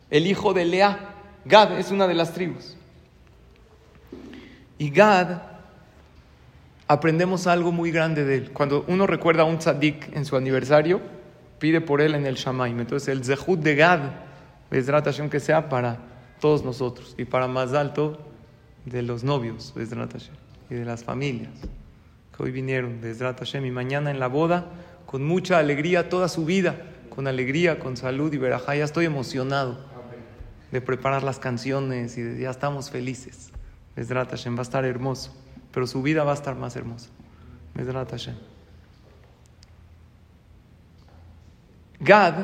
el 0.09 0.27
hijo 0.27 0.55
de 0.55 0.65
Lea. 0.65 1.17
Gad 1.45 1.79
es 1.79 1.91
una 1.91 2.07
de 2.07 2.15
las 2.15 2.33
tribus. 2.33 2.79
Y 4.79 4.89
Gad, 4.89 5.53
aprendemos 6.89 7.47
algo 7.47 7.73
muy 7.73 7.91
grande 7.91 8.25
de 8.25 8.37
él. 8.37 8.51
Cuando 8.53 8.85
uno 8.89 9.07
recuerda 9.07 9.43
a 9.43 9.47
un 9.47 9.59
tzadik 9.59 10.15
en 10.17 10.25
su 10.25 10.37
aniversario, 10.37 11.01
pide 11.59 11.81
por 11.81 12.01
él 12.01 12.15
en 12.15 12.27
el 12.27 12.35
Shamaim. 12.35 12.81
Entonces, 12.81 13.09
el 13.09 13.25
Zehut 13.25 13.61
de 13.61 13.75
Gad, 13.75 14.01
Bezrat 14.71 15.05
Hashem, 15.05 15.31
que 15.31 15.41
sea 15.41 15.69
para 15.69 15.99
todos 16.41 16.65
nosotros 16.65 17.15
y 17.17 17.25
para 17.25 17.47
más 17.47 17.73
alto 17.73 18.19
de 18.85 19.03
los 19.03 19.25
novios, 19.25 19.73
Bezrat 19.75 20.13
Hashem 20.13 20.35
y 20.71 20.75
de 20.75 20.85
las 20.85 21.05
familias 21.05 21.53
que 22.37 22.43
hoy 22.43 22.51
vinieron 22.51 23.01
desde 23.01 23.25
Hashem 23.25 23.65
y 23.65 23.71
mañana 23.71 24.11
en 24.11 24.19
la 24.19 24.27
boda 24.27 24.67
con 25.07 25.25
mucha 25.25 25.59
alegría 25.59 26.09
toda 26.09 26.29
su 26.29 26.45
vida, 26.45 26.77
con 27.09 27.29
alegría, 27.29 27.79
con 27.79 27.97
salud 27.97 28.33
y 28.33 28.39
verajá. 28.39 28.75
Ya 28.75 28.85
estoy 28.85 29.05
emocionado 29.05 29.79
de 30.73 30.81
preparar 30.81 31.23
las 31.23 31.39
canciones 31.39 32.19
y 32.19 32.41
ya 32.41 32.51
estamos 32.51 32.91
felices. 32.91 33.51
Desde 33.95 34.15
Hashem 34.15 34.57
va 34.57 34.61
a 34.61 34.63
estar 34.63 34.85
hermoso, 34.85 35.33
pero 35.75 35.89
su 35.89 36.01
vida 36.03 36.23
va 36.23 36.31
a 36.31 36.35
estar 36.35 36.55
más 36.55 36.77
hermosa. 36.77 37.11
Gad, 41.99 42.35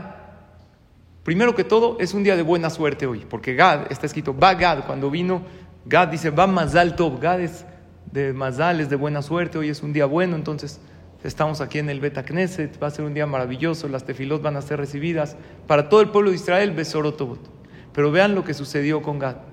primero 1.22 1.54
que 1.54 1.62
todo, 1.62 1.96
es 2.00 2.12
un 2.12 2.24
día 2.24 2.34
de 2.34 2.42
buena 2.42 2.70
suerte 2.70 3.06
hoy, 3.06 3.24
porque 3.30 3.54
Gad 3.54 3.92
está 3.92 4.06
escrito, 4.06 4.36
va 4.36 4.54
Gad, 4.54 4.84
cuando 4.84 5.10
vino, 5.10 5.42
Gad 5.86 6.08
dice, 6.08 6.30
va 6.30 6.48
más 6.48 6.74
alto, 6.74 7.16
Gad 7.18 7.40
es 7.40 7.64
de 8.10 8.32
mazales, 8.32 8.90
de 8.90 8.96
buena 8.96 9.22
suerte, 9.22 9.58
hoy 9.58 9.68
es 9.68 9.82
un 9.84 9.92
día 9.92 10.06
bueno, 10.06 10.34
entonces 10.34 10.80
estamos 11.22 11.60
aquí 11.60 11.78
en 11.78 11.88
el 11.88 12.00
Beta 12.00 12.24
Knesset, 12.24 12.82
va 12.82 12.88
a 12.88 12.90
ser 12.90 13.04
un 13.04 13.14
día 13.14 13.26
maravilloso, 13.26 13.86
las 13.86 14.04
tefilot 14.04 14.42
van 14.42 14.56
a 14.56 14.62
ser 14.62 14.80
recibidas 14.80 15.36
para 15.68 15.88
todo 15.88 16.00
el 16.00 16.08
pueblo 16.08 16.30
de 16.30 16.36
Israel, 16.36 16.72
Besorotobot. 16.72 17.48
Pero 17.92 18.10
vean 18.10 18.34
lo 18.34 18.44
que 18.44 18.54
sucedió 18.54 19.02
con 19.02 19.18
Gad. 19.18 19.49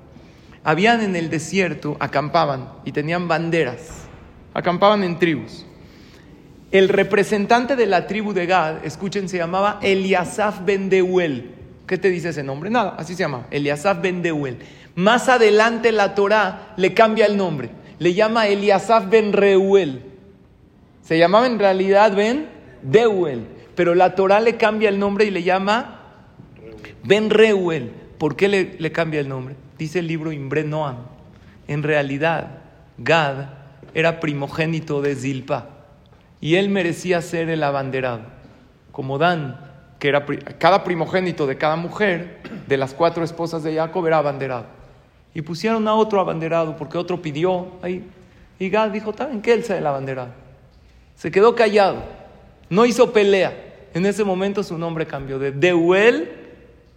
Habían 0.67 1.01
en 1.01 1.15
el 1.15 1.29
desierto, 1.29 1.95
acampaban 1.99 2.69
y 2.83 2.91
tenían 2.91 3.27
banderas, 3.29 4.07
acampaban 4.53 5.03
en 5.03 5.17
tribus. 5.17 5.65
El 6.71 6.89
representante 6.89 7.77
de 7.77 7.85
la 7.85 8.07
tribu 8.07 8.33
de 8.33 8.45
Gad, 8.45 8.83
escuchen, 8.83 9.29
se 9.29 9.37
llamaba 9.37 9.79
Eliasaf 9.81 10.65
ben 10.65 10.89
Deuel. 10.89 11.51
¿Qué 11.87 11.97
te 11.97 12.09
dice 12.09 12.29
ese 12.29 12.43
nombre? 12.43 12.69
Nada, 12.69 12.95
así 12.97 13.13
se 13.13 13.19
llama, 13.19 13.47
Eliasaf 13.49 14.01
ben 14.01 14.21
Deuel. 14.21 14.57
Más 14.95 15.29
adelante 15.29 15.93
la 15.93 16.15
Torah 16.15 16.73
le 16.75 16.93
cambia 16.93 17.27
el 17.27 17.37
nombre 17.37 17.69
le 17.99 18.13
llama 18.13 18.47
Eliasaf 18.47 19.09
ben 19.09 19.33
Reuel. 19.33 20.01
Se 21.01 21.17
llamaba 21.17 21.47
en 21.47 21.59
realidad 21.59 22.15
ben 22.15 22.47
Deuel, 22.81 23.45
pero 23.75 23.95
la 23.95 24.15
Torah 24.15 24.39
le 24.39 24.57
cambia 24.57 24.89
el 24.89 24.99
nombre 24.99 25.25
y 25.25 25.31
le 25.31 25.43
llama 25.43 26.01
ben 27.03 27.29
Reuel. 27.29 27.91
¿Por 28.17 28.35
qué 28.35 28.47
le, 28.47 28.91
cambia 28.91 29.19
el 29.19 29.29
nombre? 29.29 29.55
Dice 29.77 29.99
el 29.99 30.07
libro 30.07 30.31
Imbre 30.31 30.63
Noam. 30.63 30.97
En 31.67 31.83
realidad, 31.83 32.59
Gad 32.97 33.49
era 33.93 34.19
primogénito 34.19 35.01
de 35.01 35.15
Zilpa 35.15 35.69
y 36.39 36.55
él 36.55 36.69
merecía 36.69 37.21
ser 37.21 37.49
el 37.49 37.63
abanderado. 37.63 38.21
Como 38.91 39.17
Dan, 39.17 39.59
que 39.99 40.07
era 40.07 40.25
cada 40.57 40.83
primogénito 40.83 41.45
de 41.45 41.57
cada 41.57 41.75
mujer, 41.75 42.39
de 42.67 42.77
las 42.77 42.93
cuatro 42.93 43.23
esposas 43.23 43.63
de 43.63 43.75
Jacob, 43.75 44.05
era 44.07 44.17
abanderado 44.17 44.77
y 45.37 45.43
pusieron 45.43 45.87
a 45.87 45.93
otro 45.93 46.19
abanderado 46.19 46.75
porque 46.75 46.97
otro 46.97 47.21
pidió 47.21 47.67
ahí. 47.83 48.03
Y 48.57 48.69
Gad 48.69 48.89
dijo, 48.89 49.13
¿saben 49.15 49.39
qué? 49.39 49.53
Él 49.53 49.63
sea 49.63 49.77
el 49.77 49.85
abanderado. 49.85 50.29
Se 51.15 51.29
quedó 51.29 51.53
callado, 51.53 51.97
no 52.71 52.87
hizo 52.87 53.13
pelea. 53.13 53.55
En 53.93 54.07
ese 54.07 54.23
momento 54.23 54.63
su 54.63 54.79
nombre 54.79 55.05
cambió 55.05 55.37
de 55.37 55.51
Deuel 55.51 56.31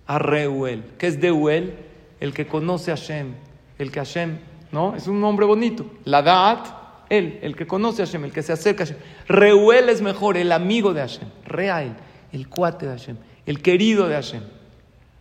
a 0.07 0.19
Reuel. 0.19 0.85
¿Qué 0.97 1.09
es 1.09 1.21
Deuel? 1.21 1.75
El 2.21 2.33
que 2.33 2.47
conoce 2.47 2.93
a 2.93 2.97
Hashem, 2.97 3.35
el 3.79 3.91
que 3.91 4.01
Hashem, 4.01 4.39
¿no? 4.71 4.95
Es 4.95 5.07
un 5.09 5.21
nombre 5.21 5.47
bonito. 5.47 5.87
La 6.05 6.23
Dad, 6.23 6.59
él, 7.09 7.39
el 7.43 7.57
que 7.57 7.67
conoce 7.67 8.03
a 8.03 8.07
Hashem, 8.07 8.25
el 8.27 8.33
que 8.33 8.43
se 8.43 8.53
acerca 8.53 8.85
a 8.85 8.87
Hashem. 8.87 9.01
Reuel 9.27 9.89
es 9.89 10.03
mejor, 10.03 10.37
el 10.37 10.53
amigo 10.53 10.93
de 10.93 11.01
Hashem. 11.01 11.29
Real, 11.47 11.97
el 12.33 12.49
cuate 12.49 12.87
de 12.87 12.93
Hashem, 12.93 13.17
el 13.47 13.63
querido 13.63 14.07
de 14.07 14.15
Hashem. 14.15 14.43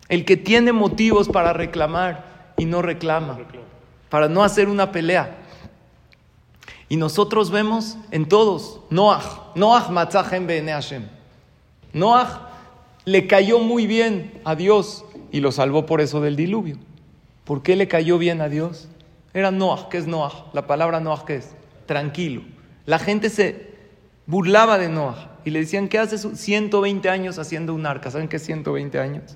El 0.10 0.26
que 0.26 0.38
tiene 0.38 0.74
motivos 0.74 1.30
para 1.30 1.54
reclamar 1.54 2.54
y 2.58 2.66
no 2.66 2.82
reclama, 2.82 3.40
para 4.10 4.28
no 4.28 4.44
hacer 4.44 4.68
una 4.68 4.92
pelea. 4.92 5.38
Y 6.90 6.98
nosotros 6.98 7.52
vemos 7.52 7.98
en 8.12 8.28
todos, 8.28 8.82
Noach, 8.90 9.56
Noach 9.56 9.90
matzahem 9.90 10.48
bene 10.48 10.72
Hashem. 10.72 11.08
Noach 11.94 12.30
le 13.06 13.28
cayó 13.28 13.60
muy 13.60 13.86
bien 13.86 14.42
a 14.44 14.56
Dios 14.56 15.06
y 15.32 15.40
lo 15.40 15.52
salvó 15.52 15.86
por 15.86 16.02
eso 16.02 16.20
del 16.22 16.36
diluvio. 16.36 16.78
¿Por 17.50 17.64
qué 17.64 17.76
le 17.76 17.88
cayó 17.88 18.20
bien 18.20 18.42
a 18.42 18.48
Dios? 18.48 18.90
Era 19.34 19.50
Noach, 19.50 19.88
¿qué 19.90 19.98
es 19.98 20.06
Noach? 20.06 20.54
La 20.54 20.68
palabra 20.68 21.00
Noach, 21.00 21.24
¿qué 21.24 21.38
es? 21.38 21.56
Tranquilo. 21.88 22.44
La 22.86 23.00
gente 23.00 23.32
se 23.32 23.74
burlaba 24.28 24.78
de 24.78 24.88
Noach 24.88 25.18
y 25.46 25.50
le 25.50 25.62
decían, 25.62 25.88
¿qué 25.88 25.98
haces 25.98 26.28
120 26.32 27.10
años 27.10 27.40
haciendo 27.40 27.74
un 27.74 27.88
arca? 27.88 28.12
¿Saben 28.12 28.28
qué 28.28 28.36
es 28.36 28.46
120 28.46 29.00
años? 29.00 29.36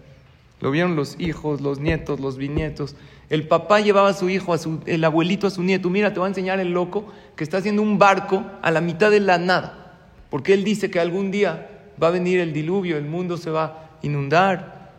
Lo 0.59 0.69
vieron 0.69 0.95
los 0.95 1.19
hijos, 1.19 1.61
los 1.61 1.79
nietos, 1.79 2.19
los 2.19 2.37
bisnietos. 2.37 2.95
El 3.31 3.47
papá 3.47 3.79
llevaba 3.79 4.09
a 4.09 4.13
su 4.13 4.29
hijo, 4.29 4.53
a 4.53 4.59
su, 4.59 4.81
el 4.85 5.03
abuelito 5.05 5.47
a 5.47 5.49
su 5.49 5.63
nieto. 5.63 5.89
Mira, 5.89 6.13
te 6.13 6.19
voy 6.19 6.27
a 6.27 6.29
enseñar 6.29 6.59
el 6.59 6.71
loco 6.71 7.11
que 7.35 7.43
está 7.43 7.57
haciendo 7.57 7.81
un 7.81 7.97
barco 7.97 8.45
a 8.61 8.69
la 8.69 8.79
mitad 8.79 9.09
de 9.09 9.21
la 9.21 9.39
nada. 9.39 9.97
Porque 10.29 10.53
él 10.53 10.63
dice 10.63 10.91
que 10.91 10.99
algún 10.99 11.31
día 11.31 11.67
va 11.99 12.09
a 12.09 12.11
venir 12.11 12.39
el 12.41 12.53
diluvio, 12.53 12.95
el 12.95 13.05
mundo 13.05 13.37
se 13.37 13.49
va 13.49 13.63
a 13.63 13.89
inundar. 14.03 14.91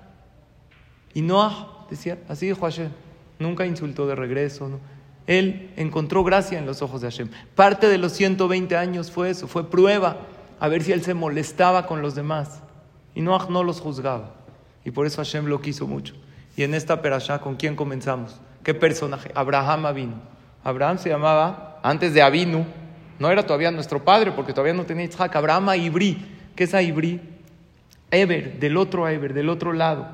Y 1.14 1.22
Noah 1.22 1.86
decía, 1.88 2.18
así 2.28 2.46
dijo 2.46 2.62
Hashem, 2.62 3.03
nunca 3.38 3.66
insultó 3.66 4.06
de 4.06 4.14
regreso. 4.14 4.80
Él 5.26 5.70
encontró 5.76 6.22
gracia 6.24 6.58
en 6.58 6.66
los 6.66 6.82
ojos 6.82 7.00
de 7.00 7.08
Hashem. 7.08 7.28
Parte 7.54 7.88
de 7.88 7.98
los 7.98 8.12
120 8.12 8.76
años 8.76 9.10
fue 9.10 9.30
eso, 9.30 9.48
fue 9.48 9.70
prueba 9.70 10.18
a 10.60 10.68
ver 10.68 10.82
si 10.82 10.92
él 10.92 11.02
se 11.02 11.14
molestaba 11.14 11.86
con 11.86 12.02
los 12.02 12.14
demás. 12.14 12.62
Y 13.14 13.20
Noah 13.20 13.48
no 13.50 13.62
los 13.62 13.80
juzgaba. 13.80 14.34
Y 14.84 14.90
por 14.90 15.06
eso 15.06 15.18
Hashem 15.18 15.46
lo 15.46 15.60
quiso 15.60 15.86
mucho. 15.86 16.14
Y 16.56 16.62
en 16.62 16.74
esta 16.74 17.02
perashá, 17.02 17.40
¿con 17.40 17.56
quién 17.56 17.76
comenzamos? 17.76 18.40
¿Qué 18.62 18.74
personaje? 18.74 19.30
Abraham 19.34 19.86
Avinu. 19.86 20.14
Abraham 20.62 20.98
se 20.98 21.08
llamaba, 21.08 21.80
antes 21.82 22.14
de 22.14 22.22
Avinu, 22.22 22.64
no 23.18 23.30
era 23.30 23.44
todavía 23.44 23.70
nuestro 23.70 24.04
padre 24.04 24.32
porque 24.32 24.52
todavía 24.52 24.74
no 24.74 24.84
tenía 24.84 25.04
Isaac, 25.04 25.36
Abraham 25.36 25.74
Ibri. 25.74 26.24
¿Qué 26.54 26.64
es 26.64 26.74
Ibri? 26.74 27.20
Eber, 28.10 28.58
del 28.58 28.76
otro 28.76 29.08
Eber, 29.08 29.34
del 29.34 29.48
otro 29.48 29.72
lado. 29.72 30.08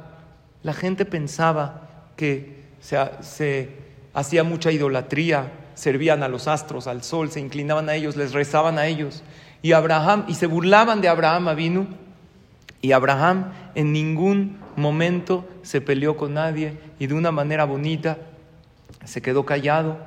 La 0.62 0.72
gente 0.72 1.04
pensaba 1.04 1.88
que 2.16 2.60
se, 2.81 2.99
se 3.21 3.69
hacía 4.14 4.45
mucha 4.45 4.73
idolatría, 4.73 5.53
servían 5.75 6.23
a 6.23 6.29
los 6.29 6.49
astros, 6.49 6.87
al 6.87 7.03
sol, 7.03 7.31
se 7.31 7.40
inclinaban 7.40 7.88
a 7.88 7.95
ellos, 7.95 8.16
les 8.16 8.33
rezaban 8.33 8.79
a 8.79 8.87
ellos. 8.87 9.23
Y 9.62 9.73
Abraham, 9.73 10.25
y 10.29 10.35
se 10.35 10.47
burlaban 10.47 11.01
de 11.01 11.09
Abraham 11.09 11.49
Avinu. 11.49 11.87
Y 12.83 12.93
Abraham 12.93 13.53
en 13.75 13.93
ningún 13.93 14.59
momento 14.77 15.47
se 15.62 15.81
peleó 15.81 16.16
con 16.16 16.35
nadie 16.35 16.79
y 16.99 17.07
de 17.07 17.14
una 17.14 17.31
manera 17.31 17.64
bonita 17.64 18.19
se 19.05 19.21
quedó 19.21 19.45
callado 19.45 19.99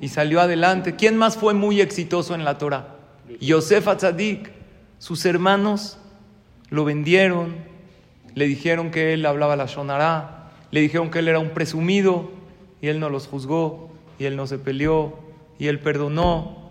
y 0.00 0.08
salió 0.08 0.40
adelante. 0.40 0.96
¿Quién 0.96 1.16
más 1.16 1.36
fue 1.36 1.54
muy 1.54 1.80
exitoso 1.80 2.34
en 2.34 2.44
la 2.44 2.58
Torah? 2.58 2.96
Yosef 3.40 3.88
Atzadik. 3.88 4.52
Sus 4.98 5.24
hermanos 5.26 5.98
lo 6.70 6.84
vendieron, 6.84 7.56
le 8.34 8.46
dijeron 8.46 8.90
que 8.90 9.14
él 9.14 9.24
hablaba 9.26 9.54
la 9.54 9.66
Shonará, 9.66 10.37
le 10.70 10.80
dijeron 10.80 11.10
que 11.10 11.20
él 11.20 11.28
era 11.28 11.38
un 11.38 11.50
presumido 11.50 12.30
y 12.80 12.88
él 12.88 13.00
no 13.00 13.08
los 13.08 13.26
juzgó 13.26 13.90
y 14.18 14.24
él 14.24 14.36
no 14.36 14.46
se 14.46 14.58
peleó 14.58 15.18
y 15.58 15.68
él 15.68 15.80
perdonó. 15.80 16.68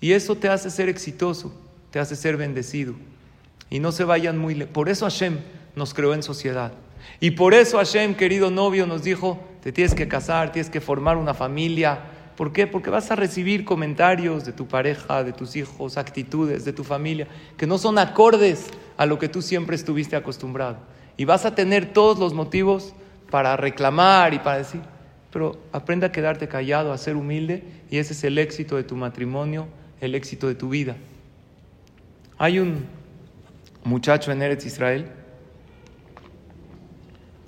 Y 0.00 0.12
eso 0.12 0.36
te 0.36 0.48
hace 0.48 0.70
ser 0.70 0.88
exitoso, 0.88 1.52
te 1.90 1.98
hace 1.98 2.16
ser 2.16 2.36
bendecido 2.36 2.94
y 3.70 3.78
no 3.78 3.92
se 3.92 4.04
vayan 4.04 4.36
muy 4.36 4.54
lejos. 4.54 4.74
Por 4.74 4.88
eso 4.88 5.06
Hashem 5.06 5.38
nos 5.76 5.94
creó 5.94 6.12
en 6.12 6.22
sociedad. 6.22 6.72
Y 7.20 7.32
por 7.32 7.54
eso 7.54 7.78
Hashem, 7.78 8.14
querido 8.14 8.50
novio, 8.50 8.86
nos 8.86 9.02
dijo, 9.02 9.40
te 9.62 9.72
tienes 9.72 9.94
que 9.94 10.08
casar, 10.08 10.52
tienes 10.52 10.70
que 10.70 10.80
formar 10.80 11.16
una 11.16 11.34
familia. 11.34 12.00
¿Por 12.36 12.52
qué? 12.52 12.66
Porque 12.66 12.90
vas 12.90 13.10
a 13.10 13.16
recibir 13.16 13.64
comentarios 13.64 14.44
de 14.44 14.52
tu 14.52 14.66
pareja, 14.66 15.24
de 15.24 15.32
tus 15.32 15.56
hijos, 15.56 15.96
actitudes 15.96 16.64
de 16.64 16.72
tu 16.72 16.84
familia, 16.84 17.28
que 17.56 17.66
no 17.66 17.78
son 17.78 17.98
acordes 17.98 18.66
a 18.96 19.06
lo 19.06 19.18
que 19.18 19.28
tú 19.28 19.40
siempre 19.40 19.76
estuviste 19.76 20.16
acostumbrado. 20.16 20.78
Y 21.16 21.24
vas 21.24 21.44
a 21.44 21.54
tener 21.54 21.92
todos 21.92 22.18
los 22.18 22.34
motivos 22.34 22.94
para 23.30 23.56
reclamar 23.56 24.34
y 24.34 24.38
para 24.38 24.58
decir, 24.58 24.80
pero 25.30 25.58
aprende 25.72 26.06
a 26.06 26.12
quedarte 26.12 26.48
callado, 26.48 26.92
a 26.92 26.98
ser 26.98 27.16
humilde, 27.16 27.64
y 27.90 27.98
ese 27.98 28.12
es 28.12 28.24
el 28.24 28.38
éxito 28.38 28.76
de 28.76 28.84
tu 28.84 28.96
matrimonio, 28.96 29.66
el 30.00 30.14
éxito 30.14 30.48
de 30.48 30.54
tu 30.54 30.68
vida. 30.68 30.96
Hay 32.38 32.58
un 32.58 32.86
muchacho 33.84 34.32
en 34.32 34.42
Eretz 34.42 34.66
Israel, 34.66 35.06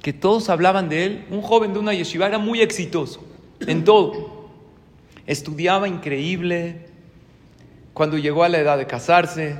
que 0.02 0.12
todos 0.12 0.50
hablaban 0.50 0.88
de 0.88 1.04
él, 1.04 1.24
un 1.30 1.40
joven 1.40 1.72
de 1.72 1.78
una 1.78 1.94
yeshiva, 1.94 2.26
era 2.26 2.38
muy 2.38 2.60
exitoso 2.60 3.24
en 3.60 3.84
todo. 3.84 4.50
Estudiaba 5.26 5.88
increíble. 5.88 6.86
Cuando 7.94 8.18
llegó 8.18 8.44
a 8.44 8.48
la 8.48 8.58
edad 8.58 8.76
de 8.76 8.86
casarse, 8.86 9.56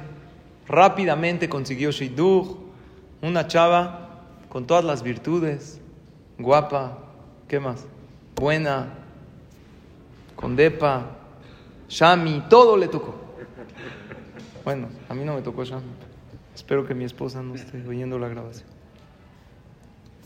rápidamente 0.67 1.49
consiguió 1.49 1.93
Shidduch, 1.93 2.64
una 3.25 3.47
chava 3.47 4.21
con 4.51 4.67
todas 4.67 4.85
las 4.85 5.03
virtudes, 5.03 5.81
guapa, 6.39 6.99
¿qué 7.49 7.59
más? 7.59 7.87
Buena, 8.37 8.93
con 10.37 10.57
depa, 10.57 11.07
shami, 11.89 12.45
todo 12.51 12.77
le 12.77 12.89
tocó. 12.89 13.15
Bueno, 14.63 14.89
a 15.09 15.15
mí 15.15 15.25
no 15.25 15.35
me 15.35 15.43
tocó 15.43 15.65
shami. 15.65 15.87
Espero 16.55 16.87
que 16.87 16.95
mi 16.95 17.05
esposa 17.05 17.43
no 17.43 17.55
esté 17.55 17.87
oyendo 17.87 18.19
la 18.19 18.29
grabación. 18.29 18.69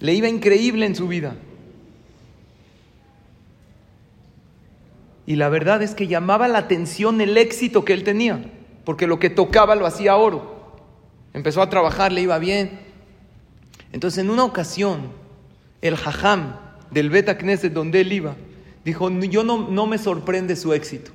Le 0.00 0.14
iba 0.14 0.28
increíble 0.28 0.84
en 0.84 0.94
su 0.94 1.08
vida. 1.08 1.36
Y 5.24 5.36
la 5.36 5.48
verdad 5.48 5.82
es 5.82 5.94
que 5.94 6.08
llamaba 6.08 6.48
la 6.48 6.58
atención 6.58 7.20
el 7.20 7.36
éxito 7.36 7.84
que 7.84 7.92
él 7.92 8.02
tenía, 8.02 8.50
porque 8.84 9.06
lo 9.06 9.18
que 9.18 9.30
tocaba 9.30 9.76
lo 9.76 9.86
hacía 9.86 10.16
oro. 10.16 10.58
Empezó 11.32 11.62
a 11.62 11.70
trabajar, 11.70 12.10
le 12.12 12.22
iba 12.22 12.38
bien. 12.38 12.87
Entonces, 13.92 14.18
en 14.18 14.30
una 14.30 14.44
ocasión, 14.44 15.08
el 15.80 15.96
jajam 15.96 16.56
del 16.90 17.10
Beta 17.10 17.38
Knesset 17.38 17.72
donde 17.72 18.00
él 18.00 18.12
iba, 18.12 18.34
dijo, 18.84 19.10
yo 19.10 19.44
no, 19.44 19.68
no 19.68 19.86
me 19.86 19.98
sorprende 19.98 20.56
su 20.56 20.72
éxito, 20.72 21.10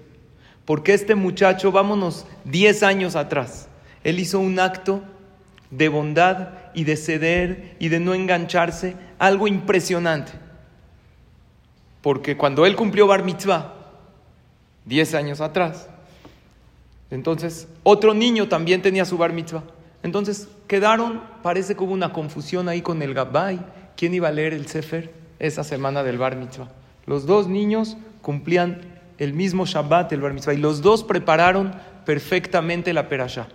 porque 0.66 0.94
este 0.94 1.16
muchacho, 1.16 1.72
vámonos 1.72 2.26
10 2.46 2.84
años 2.84 3.16
atrás, 3.16 3.68
él 4.04 4.20
hizo 4.20 4.40
un 4.40 4.60
acto 4.60 5.02
de 5.70 5.90
bondad 5.90 6.50
y 6.74 6.84
de 6.84 6.98
ceder 6.98 7.76
y 7.80 7.90
de 7.90 8.00
no 8.00 8.14
engancharse, 8.14 8.96
algo 9.18 9.48
impresionante. 9.48 10.32
Porque 12.02 12.38
cuando 12.38 12.66
él 12.66 12.76
cumplió 12.76 13.08
Bar 13.08 13.24
Mitzvah, 13.24 13.74
10 14.86 15.16
años 15.16 15.42
atrás, 15.42 15.88
entonces 17.10 17.68
otro 17.84 18.14
niño 18.14 18.48
también 18.50 18.82
tenía 18.82 19.06
su 19.06 19.18
Bar 19.18 19.34
Mitzvah. 19.34 19.64
Entonces 20.04 20.50
quedaron, 20.68 21.22
parece 21.42 21.76
que 21.76 21.84
hubo 21.84 21.94
una 21.94 22.13
confusión 22.13 22.70
ahí 22.70 22.82
con 22.82 23.02
el 23.02 23.13
Gabbay, 23.13 23.60
quién 23.96 24.13
iba 24.13 24.28
a 24.28 24.32
leer 24.32 24.54
el 24.54 24.68
Sefer 24.68 25.13
esa 25.39 25.63
semana 25.63 26.04
del 26.04 26.18
Bar 26.18 26.36
Mitzvah. 26.36 26.70
Los 27.06 27.26
dos 27.26 27.48
niños 27.48 27.98
cumplían 28.22 28.82
el 29.18 29.34
mismo 29.34 29.66
Shabbat, 29.66 30.12
el 30.12 30.22
Bar 30.22 30.34
Mitzvah, 30.34 30.54
y 30.54 30.58
los 30.58 30.82
dos 30.82 31.04
prepararon 31.04 31.74
perfectamente 32.06 32.94
la 32.94 33.08
perashá. 33.08 33.48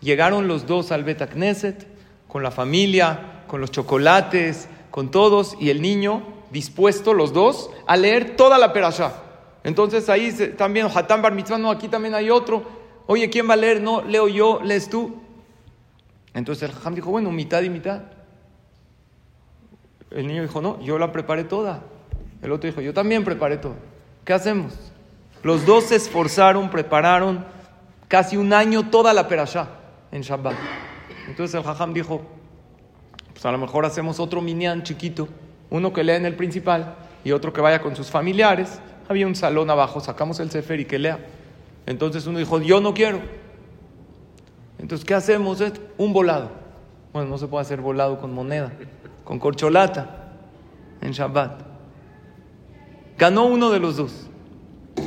Llegaron 0.00 0.46
los 0.48 0.66
dos 0.66 0.92
al 0.92 1.04
Bet 1.04 1.26
Knesset, 1.30 1.86
con 2.28 2.42
la 2.42 2.50
familia, 2.50 3.44
con 3.46 3.60
los 3.60 3.70
chocolates, 3.70 4.68
con 4.90 5.10
todos, 5.10 5.56
y 5.58 5.70
el 5.70 5.80
niño 5.80 6.22
dispuesto, 6.50 7.14
los 7.14 7.32
dos, 7.32 7.70
a 7.86 7.96
leer 7.96 8.36
toda 8.36 8.58
la 8.58 8.72
perashá. 8.72 9.22
Entonces 9.62 10.08
ahí 10.10 10.30
también, 10.58 10.88
Hatán 10.94 11.22
Bar 11.22 11.32
Mitzvah, 11.32 11.58
no, 11.58 11.70
aquí 11.70 11.88
también 11.88 12.14
hay 12.14 12.28
otro. 12.28 12.62
Oye, 13.06 13.30
¿quién 13.30 13.48
va 13.48 13.54
a 13.54 13.56
leer? 13.56 13.80
No, 13.80 14.02
leo 14.02 14.28
yo, 14.28 14.60
lees 14.62 14.90
tú. 14.90 15.23
Entonces 16.34 16.68
el 16.68 16.74
Jajam 16.74 16.94
dijo, 16.94 17.10
bueno, 17.10 17.30
mitad 17.30 17.62
y 17.62 17.70
mitad. 17.70 18.02
El 20.10 20.26
niño 20.26 20.42
dijo, 20.42 20.60
no, 20.60 20.80
yo 20.80 20.98
la 20.98 21.12
preparé 21.12 21.44
toda. 21.44 21.82
El 22.42 22.52
otro 22.52 22.68
dijo, 22.68 22.80
yo 22.80 22.92
también 22.92 23.24
preparé 23.24 23.56
todo. 23.56 23.76
¿Qué 24.24 24.32
hacemos? 24.32 24.74
Los 25.42 25.64
dos 25.64 25.84
se 25.84 25.96
esforzaron, 25.96 26.70
prepararon 26.70 27.44
casi 28.08 28.36
un 28.36 28.52
año 28.52 28.90
toda 28.90 29.12
la 29.12 29.28
perashá 29.28 29.68
en 30.10 30.22
Shabbat. 30.22 30.54
Entonces 31.28 31.54
el 31.54 31.62
Jajam 31.62 31.92
dijo, 31.94 32.22
pues 33.32 33.44
a 33.46 33.52
lo 33.52 33.58
mejor 33.58 33.84
hacemos 33.84 34.20
otro 34.20 34.40
minyan 34.40 34.82
chiquito, 34.82 35.28
uno 35.70 35.92
que 35.92 36.04
lea 36.04 36.16
en 36.16 36.26
el 36.26 36.34
principal 36.34 36.96
y 37.24 37.32
otro 37.32 37.52
que 37.52 37.60
vaya 37.60 37.80
con 37.80 37.96
sus 37.96 38.10
familiares. 38.10 38.80
Había 39.08 39.26
un 39.26 39.34
salón 39.34 39.70
abajo, 39.70 40.00
sacamos 40.00 40.40
el 40.40 40.50
sefer 40.50 40.80
y 40.80 40.84
que 40.84 40.98
lea. 40.98 41.18
Entonces 41.86 42.26
uno 42.26 42.38
dijo, 42.38 42.60
yo 42.60 42.80
no 42.80 42.94
quiero. 42.94 43.20
Entonces, 44.84 45.06
¿qué 45.06 45.14
hacemos? 45.14 45.64
Un 45.96 46.12
volado. 46.12 46.50
Bueno, 47.14 47.30
no 47.30 47.38
se 47.38 47.46
puede 47.46 47.62
hacer 47.62 47.80
volado 47.80 48.20
con 48.20 48.34
moneda, 48.34 48.70
con 49.24 49.38
corcholata 49.38 50.34
en 51.00 51.12
Shabbat. 51.12 51.62
Ganó 53.16 53.46
uno 53.46 53.70
de 53.70 53.80
los 53.80 53.96
dos. 53.96 54.26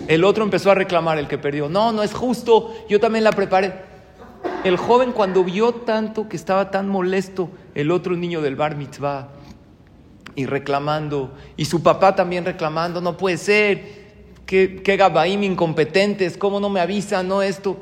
El 0.07 0.23
otro 0.23 0.43
empezó 0.43 0.71
a 0.71 0.73
reclamar, 0.73 1.19
el 1.19 1.27
que 1.27 1.37
perdió. 1.37 1.69
No, 1.69 1.91
no 1.91 2.01
es 2.01 2.15
justo, 2.15 2.73
yo 2.89 2.99
también 2.99 3.23
la 3.23 3.31
preparé. 3.33 3.83
El 4.63 4.77
joven 4.77 5.11
cuando 5.11 5.43
vio 5.43 5.71
tanto 5.71 6.27
que 6.27 6.37
estaba 6.37 6.71
tan 6.71 6.89
molesto 6.89 7.51
el 7.75 7.91
otro 7.91 8.15
niño 8.15 8.41
del 8.41 8.55
bar 8.55 8.75
mitzvah 8.75 9.27
y 10.33 10.47
reclamando, 10.47 11.35
y 11.55 11.65
su 11.65 11.83
papá 11.83 12.15
también 12.15 12.45
reclamando, 12.45 12.99
no 12.99 13.15
puede 13.15 13.37
ser, 13.37 13.83
qué, 14.47 14.81
qué 14.81 14.97
gabaim 14.97 15.43
incompetentes, 15.43 16.35
cómo 16.35 16.59
no 16.59 16.67
me 16.67 16.79
avisan, 16.79 17.27
no 17.27 17.43
esto. 17.43 17.77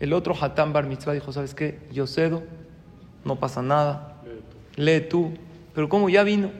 El 0.00 0.12
otro 0.12 0.34
Hatán 0.40 0.72
Bar 0.72 0.86
Mitzvah 0.86 1.12
dijo, 1.12 1.32
¿sabes 1.32 1.54
qué? 1.54 1.80
Yo 1.92 2.06
cedo, 2.06 2.42
no 3.24 3.36
pasa 3.36 3.62
nada, 3.62 4.22
lee 4.76 5.00
tú. 5.00 5.32
Pero 5.74 5.88
como 5.88 6.08
ya 6.08 6.22
vino, 6.22 6.50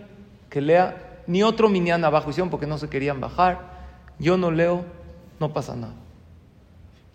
que 0.51 0.61
lea 0.61 1.23
ni 1.27 1.43
otro 1.43 1.69
minyan 1.69 2.05
abajo, 2.05 2.31
hicieron 2.31 2.51
porque 2.51 2.67
no 2.67 2.79
se 2.79 2.89
querían 2.89 3.21
bajar, 3.21 3.61
yo 4.19 4.37
no 4.37 4.51
leo, 4.51 4.85
no 5.39 5.53
pasa 5.53 5.77
nada. 5.77 5.95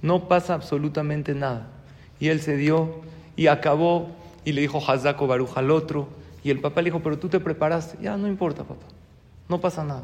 No 0.02 0.28
pasa 0.28 0.54
absolutamente 0.54 1.34
nada. 1.34 1.68
Y 2.20 2.30
él 2.30 2.42
se 2.42 2.58
dio 2.58 3.02
y 3.36 3.48
acabó 3.48 4.10
y 4.46 4.52
le 4.52 4.62
dijo 4.62 4.80
Hazako 4.86 5.28
Baruch 5.28 5.58
al 5.58 5.72
otro. 5.72 6.08
Y 6.44 6.52
el 6.52 6.60
papá 6.60 6.82
le 6.82 6.90
dijo, 6.90 7.02
pero 7.02 7.18
tú 7.18 7.30
te 7.30 7.40
preparaste. 7.40 7.98
Ya, 8.02 8.18
no 8.18 8.28
importa, 8.28 8.64
papá. 8.64 8.86
No 9.48 9.62
pasa 9.62 9.84
nada. 9.84 10.04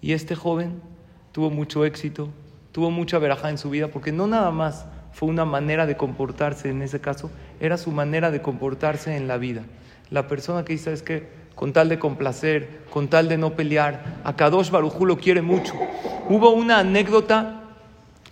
Y 0.00 0.12
este 0.12 0.34
joven 0.34 0.80
tuvo 1.32 1.50
mucho 1.50 1.84
éxito, 1.84 2.28
tuvo 2.78 2.92
mucha 2.92 3.18
verajá 3.18 3.50
en 3.50 3.58
su 3.58 3.70
vida, 3.70 3.88
porque 3.88 4.12
no 4.12 4.28
nada 4.28 4.52
más 4.52 4.86
fue 5.10 5.28
una 5.28 5.44
manera 5.44 5.84
de 5.84 5.96
comportarse 5.96 6.70
en 6.70 6.80
ese 6.80 7.00
caso, 7.00 7.28
era 7.58 7.76
su 7.76 7.90
manera 7.90 8.30
de 8.30 8.40
comportarse 8.40 9.16
en 9.16 9.26
la 9.26 9.36
vida. 9.36 9.62
La 10.10 10.28
persona 10.28 10.64
que 10.64 10.74
dice 10.74 10.92
es 10.92 11.02
que 11.02 11.26
con 11.56 11.72
tal 11.72 11.88
de 11.88 11.98
complacer, 11.98 12.82
con 12.88 13.08
tal 13.08 13.28
de 13.28 13.36
no 13.36 13.54
pelear, 13.54 14.20
a 14.22 14.36
Kadosh 14.36 14.70
Barujú 14.70 15.06
lo 15.06 15.18
quiere 15.18 15.42
mucho. 15.42 15.74
Hubo 16.28 16.50
una 16.50 16.78
anécdota 16.78 17.64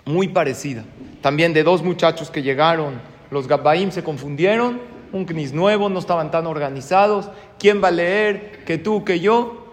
muy 0.05 0.29
parecida, 0.29 0.85
también 1.23 1.53
de 1.53 1.65
dos 1.65 1.83
muchachos 1.83 2.31
que 2.31 2.45
llegaron, 2.45 3.01
los 3.33 3.49
Gabbaim 3.49 3.91
se 3.91 4.05
confundieron, 4.05 4.79
un 5.13 5.25
knis 5.25 5.55
nuevo, 5.55 5.89
no 5.89 5.99
estaban 5.99 6.31
tan 6.31 6.47
organizados, 6.47 7.31
¿quién 7.59 7.83
va 7.83 7.89
a 7.89 7.91
leer? 7.91 8.63
Que 8.65 8.79
tú, 8.79 9.05
que 9.05 9.19
yo, 9.19 9.67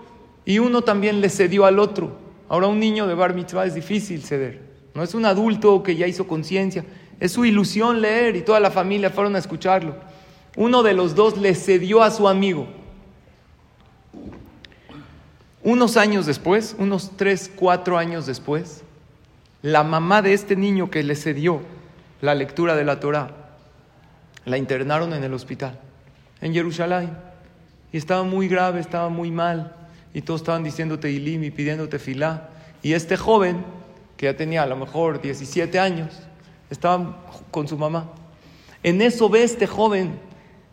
y 0.45 0.57
uno 0.57 0.81
también 0.81 1.21
le 1.21 1.29
cedió 1.29 1.67
al 1.67 1.77
otro. 1.77 2.23
Ahora 2.49 2.67
un 2.67 2.79
niño 2.79 3.07
de 3.07 3.15
bar 3.15 3.33
mitzvah 3.33 3.65
es 3.65 3.73
difícil 3.73 4.21
ceder, 4.21 4.61
no 4.93 5.03
es 5.03 5.13
un 5.13 5.25
adulto 5.25 5.81
que 5.83 5.95
ya 5.95 6.07
hizo 6.07 6.27
conciencia, 6.27 6.85
es 7.19 7.31
su 7.31 7.45
ilusión 7.45 8.01
leer 8.01 8.35
y 8.35 8.41
toda 8.41 8.59
la 8.59 8.71
familia 8.71 9.09
fueron 9.09 9.35
a 9.35 9.39
escucharlo. 9.39 9.95
Uno 10.55 10.83
de 10.83 10.93
los 10.93 11.15
dos 11.15 11.37
le 11.37 11.55
cedió 11.55 12.03
a 12.03 12.11
su 12.11 12.27
amigo. 12.27 12.67
Unos 15.63 15.97
años 15.97 16.25
después, 16.25 16.75
unos 16.77 17.11
tres, 17.15 17.49
cuatro 17.55 17.97
años 17.97 18.25
después, 18.25 18.83
la 19.61 19.83
mamá 19.83 20.21
de 20.21 20.33
este 20.33 20.55
niño 20.55 20.91
que 20.91 21.03
le 21.03 21.15
cedió 21.15 21.61
la 22.21 22.35
lectura 22.35 22.75
de 22.75 22.83
la 22.83 22.99
Torah, 22.99 23.31
la 24.45 24.57
internaron 24.57 25.13
en 25.13 25.23
el 25.23 25.33
hospital, 25.33 25.79
en 26.41 26.53
Jerusalén. 26.53 27.11
Y 27.93 27.97
estaba 27.97 28.23
muy 28.23 28.47
grave, 28.47 28.79
estaba 28.79 29.09
muy 29.09 29.31
mal. 29.31 29.73
Y 30.13 30.21
todos 30.21 30.41
estaban 30.41 30.63
diciéndote 30.63 31.09
Ilim 31.11 31.43
y 31.43 31.51
pidiéndote 31.51 31.97
filá. 31.97 32.49
Y 32.81 32.93
este 32.93 33.17
joven, 33.17 33.63
que 34.23 34.27
ya 34.27 34.37
tenía 34.37 34.63
a 34.63 34.65
lo 34.65 34.77
mejor 34.77 35.21
17 35.21 35.77
años, 35.77 36.13
estaba 36.69 37.25
con 37.51 37.67
su 37.67 37.77
mamá. 37.77 38.09
En 38.81 39.01
eso 39.01 39.27
ve 39.27 39.43
este 39.43 39.67
joven 39.67 40.17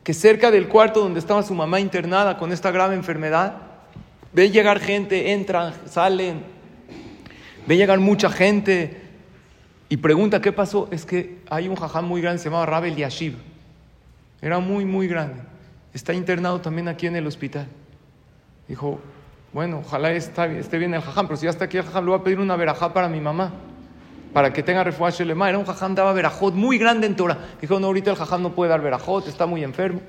que 0.04 0.14
cerca 0.14 0.52
del 0.52 0.68
cuarto 0.68 1.00
donde 1.00 1.18
estaba 1.18 1.42
su 1.42 1.52
mamá 1.52 1.80
internada 1.80 2.38
con 2.38 2.52
esta 2.52 2.70
grave 2.70 2.94
enfermedad, 2.94 3.56
ve 4.32 4.50
llegar 4.50 4.78
gente, 4.78 5.32
entran, 5.32 5.74
salen, 5.86 6.44
ve 7.66 7.76
llegar 7.76 7.98
mucha 7.98 8.30
gente 8.30 9.02
y 9.88 9.96
pregunta 9.96 10.40
qué 10.40 10.52
pasó. 10.52 10.86
Es 10.92 11.04
que 11.04 11.38
hay 11.50 11.66
un 11.66 11.74
jajam 11.74 12.06
muy 12.06 12.20
grande, 12.20 12.38
se 12.38 12.44
llamaba 12.44 12.66
Rabel 12.66 12.94
Yashiv. 12.94 13.34
Era 14.40 14.60
muy, 14.60 14.84
muy 14.84 15.08
grande. 15.08 15.42
Está 15.92 16.14
internado 16.14 16.60
también 16.60 16.86
aquí 16.86 17.08
en 17.08 17.16
el 17.16 17.26
hospital. 17.26 17.66
Dijo, 18.68 19.00
bueno, 19.52 19.82
ojalá 19.84 20.12
esté 20.12 20.78
bien 20.78 20.94
el 20.94 21.00
jajam, 21.00 21.26
pero 21.26 21.36
si 21.36 21.44
ya 21.44 21.50
está 21.50 21.64
aquí 21.64 21.76
el 21.76 21.84
jajam, 21.84 22.04
le 22.04 22.10
voy 22.10 22.20
a 22.20 22.22
pedir 22.22 22.40
una 22.40 22.56
verajá 22.56 22.92
para 22.92 23.08
mi 23.08 23.20
mamá 23.20 23.52
para 24.32 24.52
que 24.52 24.62
tenga 24.62 24.84
refuah 24.84 25.10
Shelema. 25.10 25.48
Era 25.48 25.58
un 25.58 25.64
jajam, 25.64 25.94
daba 25.94 26.12
verajot 26.12 26.54
muy 26.54 26.78
grande 26.78 27.06
en 27.06 27.16
Torah. 27.16 27.38
Dijo, 27.60 27.80
no, 27.80 27.88
ahorita 27.88 28.10
el 28.10 28.16
jajam 28.16 28.42
no 28.42 28.54
puede 28.54 28.70
dar 28.70 28.80
verajot, 28.80 29.26
está 29.26 29.46
muy 29.46 29.64
enfermo. 29.64 30.00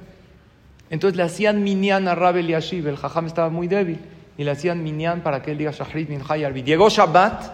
Entonces 0.90 1.16
le 1.18 1.24
hacían 1.24 1.64
minyan 1.64 2.08
a 2.08 2.16
Rabel 2.16 2.48
Yashiv, 2.48 2.88
el 2.88 2.98
jajam 2.98 3.26
estaba 3.26 3.50
muy 3.50 3.68
débil, 3.68 4.00
y 4.38 4.44
le 4.44 4.52
hacían 4.52 4.84
minyan 4.84 5.22
para 5.22 5.42
que 5.42 5.52
él 5.52 5.58
diga 5.58 5.72
Shahrit 5.72 6.10
min 6.10 6.22
Hayarbi. 6.28 6.64
Llegó 6.64 6.90
Shabbat 6.90 7.52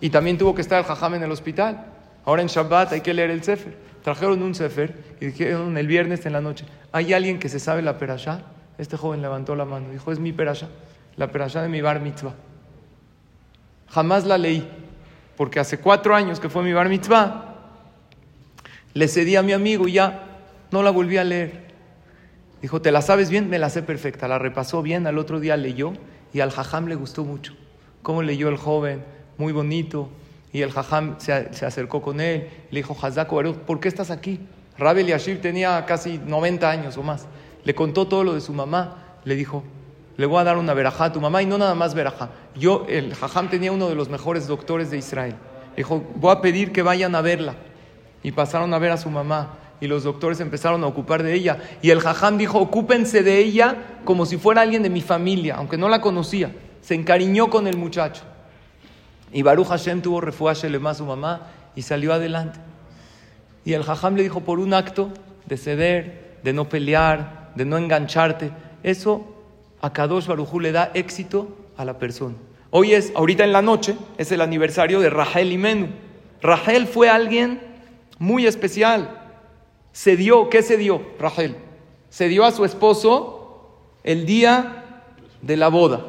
y 0.00 0.10
también 0.10 0.36
tuvo 0.36 0.54
que 0.54 0.62
estar 0.62 0.78
el 0.78 0.84
jajam 0.84 1.14
en 1.14 1.22
el 1.22 1.30
hospital. 1.30 1.86
Ahora 2.24 2.42
en 2.42 2.48
Shabbat 2.48 2.92
hay 2.92 3.00
que 3.00 3.14
leer 3.14 3.30
el 3.30 3.42
Sefer. 3.42 3.76
Trajeron 4.02 4.42
un 4.42 4.54
Sefer 4.54 4.94
y 5.20 5.26
dijeron 5.26 5.78
el 5.78 5.86
viernes 5.86 6.26
en 6.26 6.32
la 6.32 6.40
noche, 6.40 6.64
¿hay 6.90 7.12
alguien 7.12 7.38
que 7.38 7.48
se 7.48 7.60
sabe 7.60 7.82
la 7.82 7.98
perashá? 7.98 8.40
Este 8.78 8.96
joven 8.96 9.22
levantó 9.22 9.54
la 9.54 9.64
mano, 9.64 9.90
dijo, 9.90 10.10
es 10.10 10.18
mi 10.18 10.32
perashá, 10.32 10.66
la 11.16 11.30
perashá 11.30 11.62
de 11.62 11.68
mi 11.68 11.80
bar 11.80 12.00
mitzvah. 12.00 12.34
Jamás 13.88 14.24
la 14.24 14.38
leí 14.38 14.66
porque 15.36 15.60
hace 15.60 15.78
cuatro 15.78 16.14
años 16.14 16.40
que 16.40 16.48
fue 16.48 16.62
mi 16.62 16.72
bar 16.72 16.88
mitzvah, 16.88 17.54
le 18.94 19.08
cedí 19.08 19.36
a 19.36 19.42
mi 19.42 19.52
amigo 19.52 19.88
y 19.88 19.92
ya 19.92 20.40
no 20.70 20.82
la 20.82 20.90
volví 20.90 21.16
a 21.16 21.24
leer. 21.24 21.72
Dijo, 22.60 22.80
¿te 22.80 22.92
la 22.92 23.02
sabes 23.02 23.28
bien? 23.28 23.50
Me 23.50 23.58
la 23.58 23.70
sé 23.70 23.82
perfecta. 23.82 24.28
La 24.28 24.38
repasó 24.38 24.82
bien, 24.82 25.06
al 25.06 25.18
otro 25.18 25.40
día 25.40 25.56
leyó 25.56 25.94
y 26.32 26.40
al 26.40 26.50
jajam 26.50 26.86
le 26.86 26.94
gustó 26.94 27.24
mucho. 27.24 27.54
¿Cómo 28.02 28.22
leyó 28.22 28.48
el 28.48 28.56
joven? 28.56 29.02
Muy 29.36 29.52
bonito. 29.52 30.10
Y 30.52 30.62
el 30.62 30.70
jajam 30.70 31.16
se, 31.18 31.32
acercó 31.32 32.02
con 32.02 32.20
él, 32.20 32.48
le 32.70 32.80
dijo, 32.80 32.96
Hazako 33.00 33.42
¿por 33.66 33.80
qué 33.80 33.88
estás 33.88 34.10
aquí? 34.10 34.38
Rabel 34.78 35.06
Yashir 35.06 35.40
tenía 35.40 35.84
casi 35.86 36.18
90 36.18 36.70
años 36.70 36.96
o 36.98 37.02
más. 37.02 37.26
Le 37.64 37.74
contó 37.74 38.06
todo 38.06 38.22
lo 38.22 38.34
de 38.34 38.40
su 38.40 38.52
mamá. 38.52 39.18
Le 39.24 39.34
dijo, 39.34 39.64
le 40.16 40.26
voy 40.26 40.40
a 40.40 40.44
dar 40.44 40.58
una 40.58 40.74
verajá 40.74 41.06
a 41.06 41.12
tu 41.12 41.20
mamá 41.20 41.42
y 41.42 41.46
no 41.46 41.58
nada 41.58 41.74
más 41.74 41.94
verajá. 41.94 42.30
Yo, 42.54 42.84
el 42.88 43.14
jajam 43.14 43.48
tenía 43.48 43.72
uno 43.72 43.88
de 43.88 43.94
los 43.94 44.08
mejores 44.08 44.46
doctores 44.46 44.90
de 44.90 44.98
Israel. 44.98 45.36
Dijo, 45.76 46.04
voy 46.16 46.32
a 46.32 46.40
pedir 46.40 46.72
que 46.72 46.82
vayan 46.82 47.14
a 47.14 47.22
verla. 47.22 47.54
Y 48.22 48.32
pasaron 48.32 48.72
a 48.74 48.78
ver 48.78 48.92
a 48.92 48.96
su 48.98 49.10
mamá. 49.10 49.54
Y 49.80 49.86
los 49.86 50.04
doctores 50.04 50.38
empezaron 50.40 50.84
a 50.84 50.86
ocupar 50.86 51.22
de 51.22 51.32
ella. 51.34 51.58
Y 51.80 51.90
el 51.90 52.00
jajam 52.00 52.36
dijo, 52.38 52.58
ocúpense 52.58 53.22
de 53.22 53.38
ella 53.38 53.76
como 54.04 54.26
si 54.26 54.36
fuera 54.36 54.60
alguien 54.60 54.82
de 54.82 54.90
mi 54.90 55.00
familia, 55.00 55.56
aunque 55.56 55.76
no 55.76 55.88
la 55.88 56.00
conocía. 56.00 56.52
Se 56.82 56.94
encariñó 56.94 57.48
con 57.48 57.66
el 57.66 57.76
muchacho. 57.76 58.22
Y 59.32 59.42
Baruch 59.42 59.68
Hashem 59.68 60.02
tuvo 60.02 60.20
refuaje 60.20 60.66
a 60.66 60.94
su 60.94 61.04
mamá 61.06 61.48
y 61.74 61.82
salió 61.82 62.12
adelante. 62.12 62.60
Y 63.64 63.72
el 63.72 63.82
jajam 63.82 64.14
le 64.14 64.22
dijo, 64.22 64.40
por 64.40 64.58
un 64.58 64.74
acto 64.74 65.10
de 65.46 65.56
ceder, 65.56 66.38
de 66.42 66.52
no 66.52 66.68
pelear, 66.68 67.52
de 67.54 67.64
no 67.64 67.78
engancharte, 67.78 68.50
eso 68.82 69.41
a 69.82 69.92
Kadosh 69.92 70.26
Barujú 70.26 70.60
le 70.60 70.72
da 70.72 70.90
éxito 70.94 71.48
a 71.76 71.84
la 71.84 71.98
persona. 71.98 72.36
Hoy 72.70 72.94
es, 72.94 73.12
ahorita 73.14 73.44
en 73.44 73.52
la 73.52 73.60
noche, 73.60 73.96
es 74.16 74.32
el 74.32 74.40
aniversario 74.40 75.00
de 75.00 75.10
Rahel 75.10 75.52
y 75.52 75.58
Menú. 75.58 75.88
Rahel 76.40 76.86
fue 76.86 77.10
alguien 77.10 77.60
muy 78.18 78.46
especial. 78.46 79.20
Se 79.92 80.16
dio, 80.16 80.48
¿qué 80.48 80.62
se 80.62 80.78
dio, 80.78 81.02
Rahel? 81.18 81.56
Se 82.08 82.28
dio 82.28 82.44
a 82.44 82.52
su 82.52 82.64
esposo 82.64 83.76
el 84.04 84.24
día 84.24 85.02
de 85.42 85.56
la 85.56 85.68
boda. 85.68 86.06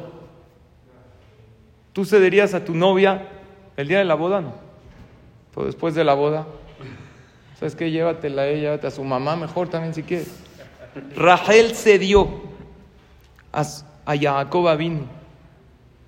¿Tú 1.92 2.04
cederías 2.04 2.54
a 2.54 2.64
tu 2.64 2.74
novia 2.74 3.28
el 3.76 3.88
día 3.88 3.98
de 3.98 4.04
la 4.04 4.14
boda? 4.14 4.40
No. 4.40 4.54
Pero 5.54 5.66
después 5.66 5.94
de 5.94 6.04
la 6.04 6.14
boda, 6.14 6.46
¿sabes 7.58 7.74
qué? 7.74 7.90
Llévatela 7.90 8.42
a 8.42 8.46
ella, 8.46 8.60
llévate 8.60 8.86
a 8.86 8.90
su 8.90 9.04
mamá 9.04 9.36
mejor 9.36 9.68
también 9.68 9.94
si 9.94 10.02
quieres. 10.02 10.28
Rahel 11.16 11.74
cedió 11.74 12.53
a 13.54 14.16
Jacob 14.16 14.76
vino 14.76 15.02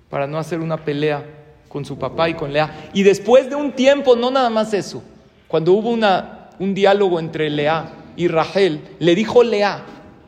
para 0.09 0.27
no 0.27 0.37
hacer 0.37 0.59
una 0.59 0.77
pelea 0.77 1.23
con 1.67 1.83
su 1.85 1.97
papá 1.97 2.29
y 2.29 2.33
con 2.33 2.53
Lea. 2.53 2.89
Y 2.93 3.03
después 3.03 3.49
de 3.49 3.55
un 3.55 3.73
tiempo, 3.73 4.15
no 4.15 4.31
nada 4.31 4.49
más 4.49 4.73
eso, 4.73 5.03
cuando 5.47 5.73
hubo 5.73 5.89
una, 5.89 6.49
un 6.59 6.73
diálogo 6.73 7.19
entre 7.19 7.49
Lea 7.49 7.91
y 8.15 8.27
Rachel, 8.27 8.81
le 8.99 9.15
dijo 9.15 9.43
Lea, 9.43 9.83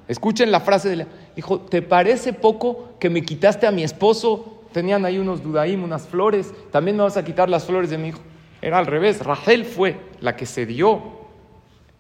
escuchen 0.07 0.51
la 0.51 0.59
frase 0.59 0.89
de 0.89 0.95
Lea, 0.97 1.07
dijo, 1.35 1.59
¿te 1.61 1.81
parece 1.81 2.33
poco 2.33 2.95
que 2.99 3.09
me 3.09 3.23
quitaste 3.23 3.67
a 3.67 3.71
mi 3.71 3.83
esposo? 3.83 4.63
Tenían 4.71 5.05
ahí 5.05 5.17
unos 5.17 5.41
dudaim, 5.41 5.83
unas 5.83 6.07
flores, 6.07 6.53
también 6.71 6.97
me 6.97 7.03
vas 7.03 7.17
a 7.17 7.23
quitar 7.23 7.49
las 7.49 7.65
flores 7.65 7.89
de 7.89 7.97
mi 7.97 8.09
hijo. 8.09 8.19
Era 8.61 8.77
al 8.77 8.85
revés, 8.85 9.23
Rachel 9.23 9.65
fue 9.65 9.97
la 10.19 10.35
que 10.35 10.45
se 10.45 10.65
dio. 10.65 11.19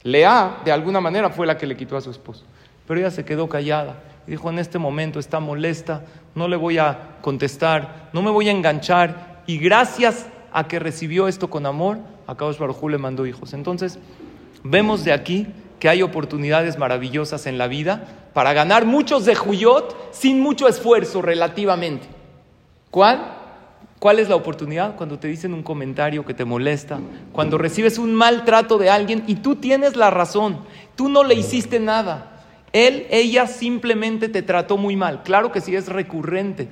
Lea, 0.03 0.59
de 0.65 0.71
alguna 0.71 0.99
manera, 0.99 1.29
fue 1.29 1.47
la 1.47 1.57
que 1.57 1.65
le 1.65 1.75
quitó 1.75 1.95
a 1.95 2.01
su 2.01 2.11
esposo. 2.11 2.43
Pero 2.85 2.99
ella 2.99 3.11
se 3.11 3.23
quedó 3.23 3.47
callada 3.47 4.01
dijo, 4.29 4.49
en 4.49 4.59
este 4.59 4.77
momento 4.77 5.19
está 5.19 5.39
molesta, 5.39 6.03
no 6.35 6.47
le 6.47 6.55
voy 6.55 6.77
a 6.77 7.17
contestar, 7.21 8.09
no 8.13 8.21
me 8.21 8.31
voy 8.31 8.47
a 8.47 8.51
enganchar. 8.51 9.43
Y 9.47 9.57
gracias 9.57 10.27
a 10.51 10.67
que 10.67 10.79
recibió 10.79 11.27
esto 11.27 11.49
con 11.49 11.65
amor, 11.65 11.97
a 12.27 12.35
Kadosh 12.35 12.57
Baruj 12.57 12.89
le 12.89 12.97
mandó 12.97 13.25
hijos. 13.25 13.53
Entonces, 13.53 13.99
vemos 14.63 15.03
de 15.03 15.13
aquí 15.13 15.47
que 15.79 15.89
hay 15.89 16.01
oportunidades 16.01 16.77
maravillosas 16.77 17.47
en 17.47 17.57
la 17.57 17.67
vida 17.67 18.03
para 18.33 18.53
ganar 18.53 18.85
muchos 18.85 19.25
de 19.25 19.35
Juyot 19.35 20.13
sin 20.13 20.41
mucho 20.41 20.67
esfuerzo 20.67 21.21
relativamente. 21.21 22.07
¿Cuál? 22.91 23.35
¿Cuál 23.99 24.19
es 24.19 24.29
la 24.29 24.35
oportunidad? 24.35 24.95
Cuando 24.95 25.19
te 25.19 25.27
dicen 25.27 25.53
un 25.53 25.63
comentario 25.63 26.25
que 26.25 26.33
te 26.33 26.45
molesta, 26.45 26.99
cuando 27.33 27.57
recibes 27.57 27.97
un 27.97 28.13
maltrato 28.13 28.77
de 28.77 28.89
alguien 28.89 29.23
y 29.27 29.35
tú 29.35 29.55
tienes 29.55 29.95
la 29.95 30.09
razón, 30.09 30.59
tú 30.95 31.09
no 31.09 31.23
le 31.23 31.35
hiciste 31.35 31.79
nada, 31.79 32.38
él, 32.73 33.07
ella 33.09 33.47
simplemente 33.47 34.29
te 34.29 34.41
trató 34.41 34.77
muy 34.77 34.95
mal. 34.95 35.23
Claro 35.23 35.51
que 35.51 35.61
si 35.61 35.75
es 35.75 35.87
recurrente, 35.87 36.67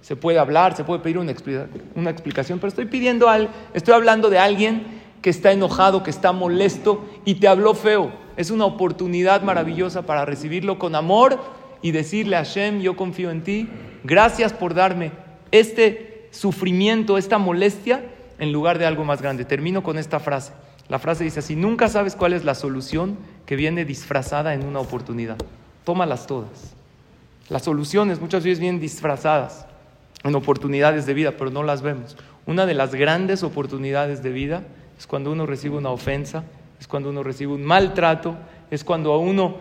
Se 0.00 0.16
puede 0.16 0.38
hablar, 0.38 0.76
se 0.76 0.84
puede 0.84 1.00
pedir 1.00 1.16
una, 1.16 1.30
explicación, 2.10 2.58
pero 2.58 2.68
estoy 2.68 2.84
pidiendo 2.84 3.30
al, 3.30 3.48
estoy 3.72 3.94
hablando 3.94 4.28
de 4.28 4.38
alguien 4.38 4.84
que 5.22 5.30
está 5.30 5.50
enojado, 5.50 6.02
que 6.02 6.10
está 6.10 6.30
molesto 6.32 7.02
y 7.24 7.36
te 7.36 7.48
habló 7.48 7.72
feo. 7.72 8.12
Es 8.36 8.50
una 8.50 8.66
oportunidad 8.66 9.40
maravillosa 9.40 10.02
para 10.02 10.26
recibirlo 10.26 10.78
con 10.78 10.94
amor 10.94 11.40
y 11.80 11.92
decirle 11.92 12.36
a 12.36 12.44
Hashem, 12.44 12.82
yo 12.82 12.96
confío 12.96 13.30
en 13.30 13.42
ti, 13.42 13.66
gracias 14.02 14.52
por 14.52 14.74
darme 14.74 15.12
este 15.52 16.28
sufrimiento, 16.32 17.16
esta 17.16 17.38
molestia, 17.38 18.04
en 18.38 18.52
lugar 18.52 18.78
de 18.78 18.84
algo 18.84 19.06
más 19.06 19.22
grande. 19.22 19.46
Termino 19.46 19.82
con 19.82 19.96
esta 19.96 20.20
frase. 20.20 20.52
La 20.88 20.98
frase 20.98 21.24
dice 21.24 21.38
así, 21.38 21.56
nunca 21.56 21.88
sabes 21.88 22.14
cuál 22.14 22.34
es 22.34 22.44
la 22.44 22.54
solución 22.54 23.16
que 23.46 23.56
viene 23.56 23.84
disfrazada 23.84 24.54
en 24.54 24.64
una 24.64 24.80
oportunidad. 24.80 25.36
Tómalas 25.84 26.26
todas. 26.26 26.74
Las 27.48 27.62
soluciones 27.62 28.20
muchas 28.20 28.44
veces 28.44 28.60
vienen 28.60 28.80
disfrazadas 28.80 29.66
en 30.22 30.34
oportunidades 30.34 31.04
de 31.06 31.14
vida, 31.14 31.32
pero 31.32 31.50
no 31.50 31.62
las 31.62 31.82
vemos. 31.82 32.16
Una 32.46 32.66
de 32.66 32.74
las 32.74 32.94
grandes 32.94 33.42
oportunidades 33.42 34.22
de 34.22 34.30
vida 34.30 34.62
es 34.98 35.06
cuando 35.06 35.30
uno 35.30 35.46
recibe 35.46 35.76
una 35.76 35.90
ofensa, 35.90 36.44
es 36.80 36.88
cuando 36.88 37.10
uno 37.10 37.22
recibe 37.22 37.52
un 37.52 37.64
maltrato, 37.64 38.36
es 38.70 38.84
cuando 38.84 39.12
a 39.12 39.18
uno 39.18 39.56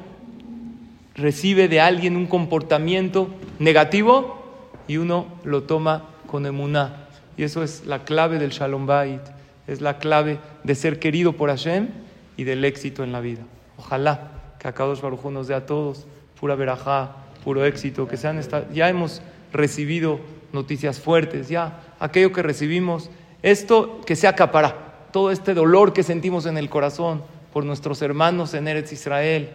recibe 1.15 1.67
de 1.67 1.81
alguien 1.81 2.15
un 2.15 2.25
comportamiento 2.25 3.29
negativo 3.59 4.41
y 4.87 4.97
uno 4.97 5.27
lo 5.43 5.63
toma 5.63 6.09
con 6.27 6.45
emuná. 6.45 7.07
Y 7.37 7.43
eso 7.43 7.63
es 7.63 7.85
la 7.85 8.05
clave 8.05 8.39
del 8.39 8.51
Shalom 8.51 8.85
Bait, 8.85 9.21
es 9.67 9.81
la 9.81 9.97
clave 9.97 10.39
de 10.63 10.75
ser 10.75 10.99
querido 10.99 11.33
por 11.33 11.49
Hashem 11.49 11.89
y 12.37 12.43
del 12.43 12.63
éxito 12.65 13.03
en 13.03 13.11
la 13.11 13.21
vida. 13.21 13.41
Ojalá 13.77 14.55
que 14.59 14.67
a 14.67 14.73
Kadosh 14.73 15.01
Baruj 15.01 15.25
nos 15.31 15.47
dé 15.47 15.55
a 15.55 15.65
todos 15.65 16.05
pura 16.39 16.55
verajá, 16.55 17.15
puro 17.43 17.65
éxito, 17.65 18.07
que 18.07 18.17
sean 18.17 18.41
ya 18.73 18.89
hemos 18.89 19.21
recibido 19.53 20.19
noticias 20.51 20.99
fuertes, 20.99 21.47
ya 21.47 21.79
aquello 21.99 22.33
que 22.33 22.41
recibimos, 22.43 23.09
esto 23.41 24.01
que 24.05 24.15
se 24.15 24.27
acapará 24.27 25.07
todo 25.13 25.31
este 25.31 25.53
dolor 25.53 25.93
que 25.93 26.03
sentimos 26.03 26.45
en 26.45 26.57
el 26.57 26.69
corazón 26.69 27.23
por 27.53 27.63
nuestros 27.65 28.01
hermanos 28.01 28.53
en 28.55 28.67
Eretz 28.67 28.91
Israel, 28.91 29.51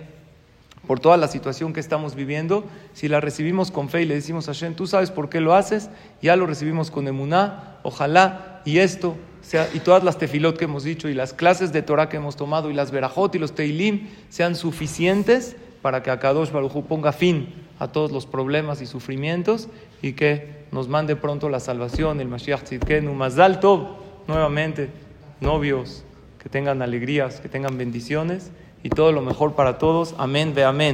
por 0.86 1.00
toda 1.00 1.16
la 1.16 1.28
situación 1.28 1.72
que 1.72 1.80
estamos 1.80 2.14
viviendo, 2.14 2.64
si 2.94 3.08
la 3.08 3.20
recibimos 3.20 3.70
con 3.70 3.88
fe 3.88 4.02
y 4.02 4.06
le 4.06 4.14
decimos 4.14 4.48
a 4.48 4.52
Hashem, 4.52 4.74
tú 4.74 4.86
sabes 4.86 5.10
por 5.10 5.28
qué 5.28 5.40
lo 5.40 5.54
haces, 5.54 5.90
ya 6.22 6.36
lo 6.36 6.46
recibimos 6.46 6.90
con 6.90 7.08
emuná, 7.08 7.78
ojalá 7.82 8.62
y 8.64 8.78
esto 8.78 9.16
y 9.74 9.80
todas 9.80 10.04
las 10.04 10.18
tefilot 10.18 10.56
que 10.56 10.64
hemos 10.64 10.84
dicho 10.84 11.08
y 11.08 11.14
las 11.14 11.32
clases 11.32 11.72
de 11.72 11.82
Torah 11.82 12.08
que 12.08 12.16
hemos 12.18 12.36
tomado 12.36 12.70
y 12.70 12.74
las 12.74 12.90
verajot 12.90 13.34
y 13.34 13.38
los 13.38 13.54
teilim 13.54 14.08
sean 14.28 14.54
suficientes 14.54 15.56
para 15.82 16.02
que 16.02 16.10
Akadosh 16.10 16.50
Baruj 16.50 16.84
ponga 16.86 17.12
fin 17.12 17.54
a 17.78 17.88
todos 17.88 18.10
los 18.10 18.26
problemas 18.26 18.82
y 18.82 18.86
sufrimientos 18.86 19.68
y 20.02 20.12
que 20.12 20.64
nos 20.72 20.88
mande 20.88 21.16
pronto 21.16 21.48
la 21.48 21.60
salvación, 21.60 22.20
el 22.20 22.28
Mashiach 22.28 22.62
Tzidkenu, 22.62 23.14
Mazal 23.14 23.60
Tov, 23.60 23.96
nuevamente 24.26 24.90
novios, 25.40 26.04
que 26.38 26.48
tengan 26.48 26.82
alegrías, 26.82 27.40
que 27.40 27.48
tengan 27.48 27.78
bendiciones 27.78 28.50
y 28.82 28.90
todo 28.90 29.12
lo 29.12 29.22
mejor 29.22 29.54
para 29.54 29.78
todos. 29.78 30.14
Amén, 30.18 30.52
ve 30.54 30.64
amén. 30.64 30.86